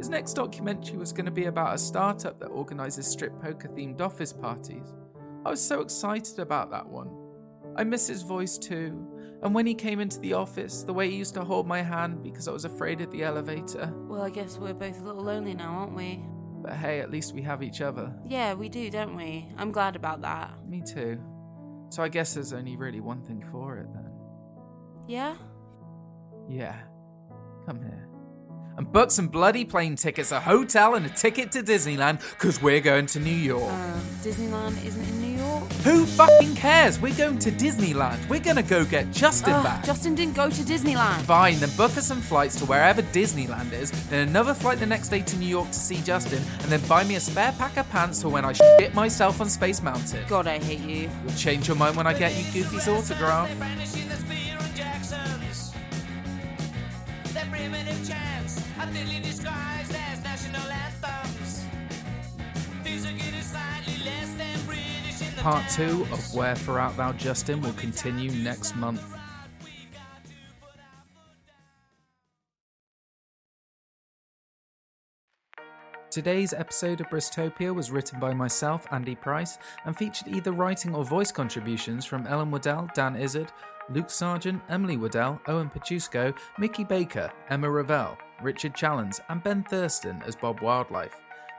His 0.00 0.08
next 0.08 0.32
documentary 0.32 0.96
was 0.96 1.12
going 1.12 1.26
to 1.26 1.30
be 1.30 1.44
about 1.44 1.74
a 1.74 1.78
startup 1.78 2.40
that 2.40 2.46
organises 2.46 3.06
strip 3.06 3.38
poker 3.38 3.68
themed 3.68 4.00
office 4.00 4.32
parties. 4.32 4.94
I 5.44 5.50
was 5.50 5.60
so 5.60 5.82
excited 5.82 6.38
about 6.38 6.70
that 6.70 6.88
one. 6.88 7.10
I 7.76 7.84
miss 7.84 8.06
his 8.06 8.22
voice 8.22 8.56
too, 8.56 9.06
and 9.42 9.54
when 9.54 9.66
he 9.66 9.74
came 9.74 10.00
into 10.00 10.18
the 10.20 10.32
office, 10.32 10.84
the 10.84 10.94
way 10.94 11.10
he 11.10 11.16
used 11.16 11.34
to 11.34 11.44
hold 11.44 11.66
my 11.66 11.82
hand 11.82 12.22
because 12.22 12.48
I 12.48 12.50
was 12.50 12.64
afraid 12.64 13.02
of 13.02 13.10
the 13.10 13.22
elevator. 13.22 13.92
Well, 14.08 14.22
I 14.22 14.30
guess 14.30 14.56
we're 14.56 14.72
both 14.72 14.98
a 15.02 15.04
little 15.04 15.22
lonely 15.22 15.52
now, 15.52 15.70
aren't 15.70 15.94
we? 15.94 16.24
But 16.62 16.72
hey, 16.72 17.00
at 17.00 17.10
least 17.10 17.34
we 17.34 17.42
have 17.42 17.62
each 17.62 17.82
other. 17.82 18.10
Yeah, 18.24 18.54
we 18.54 18.70
do, 18.70 18.88
don't 18.88 19.14
we? 19.14 19.50
I'm 19.58 19.70
glad 19.70 19.96
about 19.96 20.22
that. 20.22 20.66
Me 20.66 20.80
too. 20.80 21.20
So 21.90 22.02
I 22.02 22.08
guess 22.08 22.32
there's 22.32 22.54
only 22.54 22.74
really 22.74 23.00
one 23.00 23.20
thing 23.20 23.44
for 23.52 23.76
it 23.76 23.92
then. 23.92 24.10
Yeah? 25.06 25.36
Yeah. 26.48 26.76
Come 27.66 27.82
here. 27.82 28.09
And 28.76 28.90
book 28.90 29.10
some 29.10 29.28
bloody 29.28 29.64
plane 29.64 29.96
tickets, 29.96 30.32
a 30.32 30.40
hotel, 30.40 30.94
and 30.94 31.04
a 31.04 31.10
ticket 31.10 31.52
to 31.52 31.62
Disneyland, 31.62 32.20
because 32.30 32.62
we're 32.62 32.80
going 32.80 33.06
to 33.06 33.20
New 33.20 33.30
York. 33.30 33.70
Um, 33.70 34.00
Disneyland 34.22 34.84
isn't 34.84 35.02
in 35.02 35.20
New 35.20 35.38
York? 35.38 35.72
Who 35.84 36.06
fucking 36.06 36.54
cares? 36.54 37.00
We're 37.00 37.14
going 37.14 37.38
to 37.40 37.50
Disneyland. 37.50 38.26
We're 38.28 38.40
gonna 38.40 38.62
go 38.62 38.84
get 38.84 39.10
Justin 39.10 39.54
Ugh, 39.54 39.64
back. 39.64 39.84
Justin 39.84 40.14
didn't 40.14 40.34
go 40.34 40.48
to 40.48 40.62
Disneyland. 40.62 41.20
Fine, 41.22 41.58
then 41.58 41.70
book 41.76 41.96
us 41.96 42.06
some 42.06 42.20
flights 42.20 42.56
to 42.56 42.66
wherever 42.66 43.02
Disneyland 43.02 43.72
is, 43.72 43.90
then 44.08 44.28
another 44.28 44.54
flight 44.54 44.78
the 44.78 44.86
next 44.86 45.08
day 45.08 45.20
to 45.22 45.36
New 45.36 45.48
York 45.48 45.68
to 45.68 45.74
see 45.74 46.00
Justin, 46.02 46.42
and 46.60 46.70
then 46.70 46.80
buy 46.86 47.04
me 47.04 47.16
a 47.16 47.20
spare 47.20 47.52
pack 47.52 47.76
of 47.76 47.88
pants 47.90 48.22
for 48.22 48.28
when 48.28 48.44
I 48.44 48.52
shit 48.52 48.94
myself 48.94 49.40
on 49.40 49.48
Space 49.48 49.82
Mountain. 49.82 50.24
God, 50.28 50.46
I 50.46 50.58
hate 50.58 50.80
you. 50.80 51.10
You'll 51.24 51.36
change 51.36 51.68
your 51.68 51.76
mind 51.76 51.96
when 51.96 52.06
I 52.06 52.12
get 52.12 52.34
you 52.34 52.44
Goofy's 52.52 52.88
autograph. 52.88 53.50
Chants 58.90 59.02
are 59.02 59.06
thinly 59.06 59.20
disguised 59.22 59.94
as 59.94 60.22
national 60.22 60.70
anthems. 60.70 61.66
These 62.84 63.06
are 63.06 63.12
getting 63.12 63.40
slightly 63.40 64.04
less 64.04 64.34
than 64.34 64.66
British 64.66 65.20
in 65.20 65.36
the 65.36 65.42
Part 65.42 65.68
two 65.70 66.06
of 66.12 66.34
Wherefore 66.34 66.80
Art 66.80 66.96
Thou 66.96 67.12
Justin 67.12 67.60
will 67.60 67.72
continue 67.74 68.30
next 68.30 68.76
month. 68.76 69.02
Today's 76.10 76.52
episode 76.52 77.00
of 77.00 77.08
Bristopia 77.08 77.72
was 77.72 77.92
written 77.92 78.18
by 78.18 78.34
myself, 78.34 78.84
Andy 78.90 79.14
Price, 79.14 79.58
and 79.84 79.96
featured 79.96 80.26
either 80.26 80.50
writing 80.50 80.92
or 80.92 81.04
voice 81.04 81.30
contributions 81.30 82.04
from 82.04 82.26
Ellen 82.26 82.50
Waddell, 82.50 82.90
Dan 82.96 83.14
Izzard, 83.14 83.52
Luke 83.90 84.10
Sargent, 84.10 84.60
Emily 84.68 84.96
Waddell, 84.96 85.40
Owen 85.46 85.70
Pachusco, 85.70 86.36
Mickey 86.58 86.82
Baker, 86.82 87.30
Emma 87.48 87.70
Ravel, 87.70 88.18
Richard 88.42 88.74
Challens, 88.74 89.20
and 89.28 89.42
Ben 89.42 89.64
Thurston 89.64 90.22
as 90.26 90.36
Bob 90.36 90.60
Wildlife. 90.60 91.16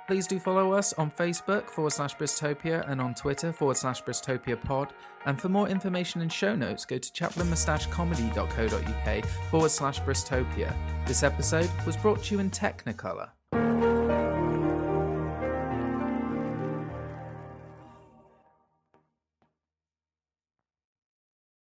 Please 0.07 0.25
do 0.27 0.39
follow 0.39 0.73
us 0.73 0.93
on 0.93 1.11
Facebook 1.11 1.69
forward 1.69 1.93
slash 1.93 2.15
Bristopia 2.15 2.89
and 2.89 2.99
on 2.99 3.13
Twitter 3.13 3.53
forward 3.53 3.77
slash 3.77 4.01
Bristopia 4.03 4.59
pod. 4.61 4.91
And 5.25 5.39
for 5.39 5.49
more 5.49 5.69
information 5.69 6.21
and 6.21 6.33
show 6.33 6.55
notes, 6.55 6.85
go 6.85 6.97
to 6.97 7.11
chaplinmoustachecomedy.co.uk 7.11 9.25
forward 9.49 9.71
slash 9.71 10.01
Bristopia. 10.01 10.75
This 11.07 11.23
episode 11.23 11.69
was 11.85 11.95
brought 11.95 12.23
to 12.23 12.35
you 12.35 12.41
in 12.41 12.49
Technicolor. 12.49 13.29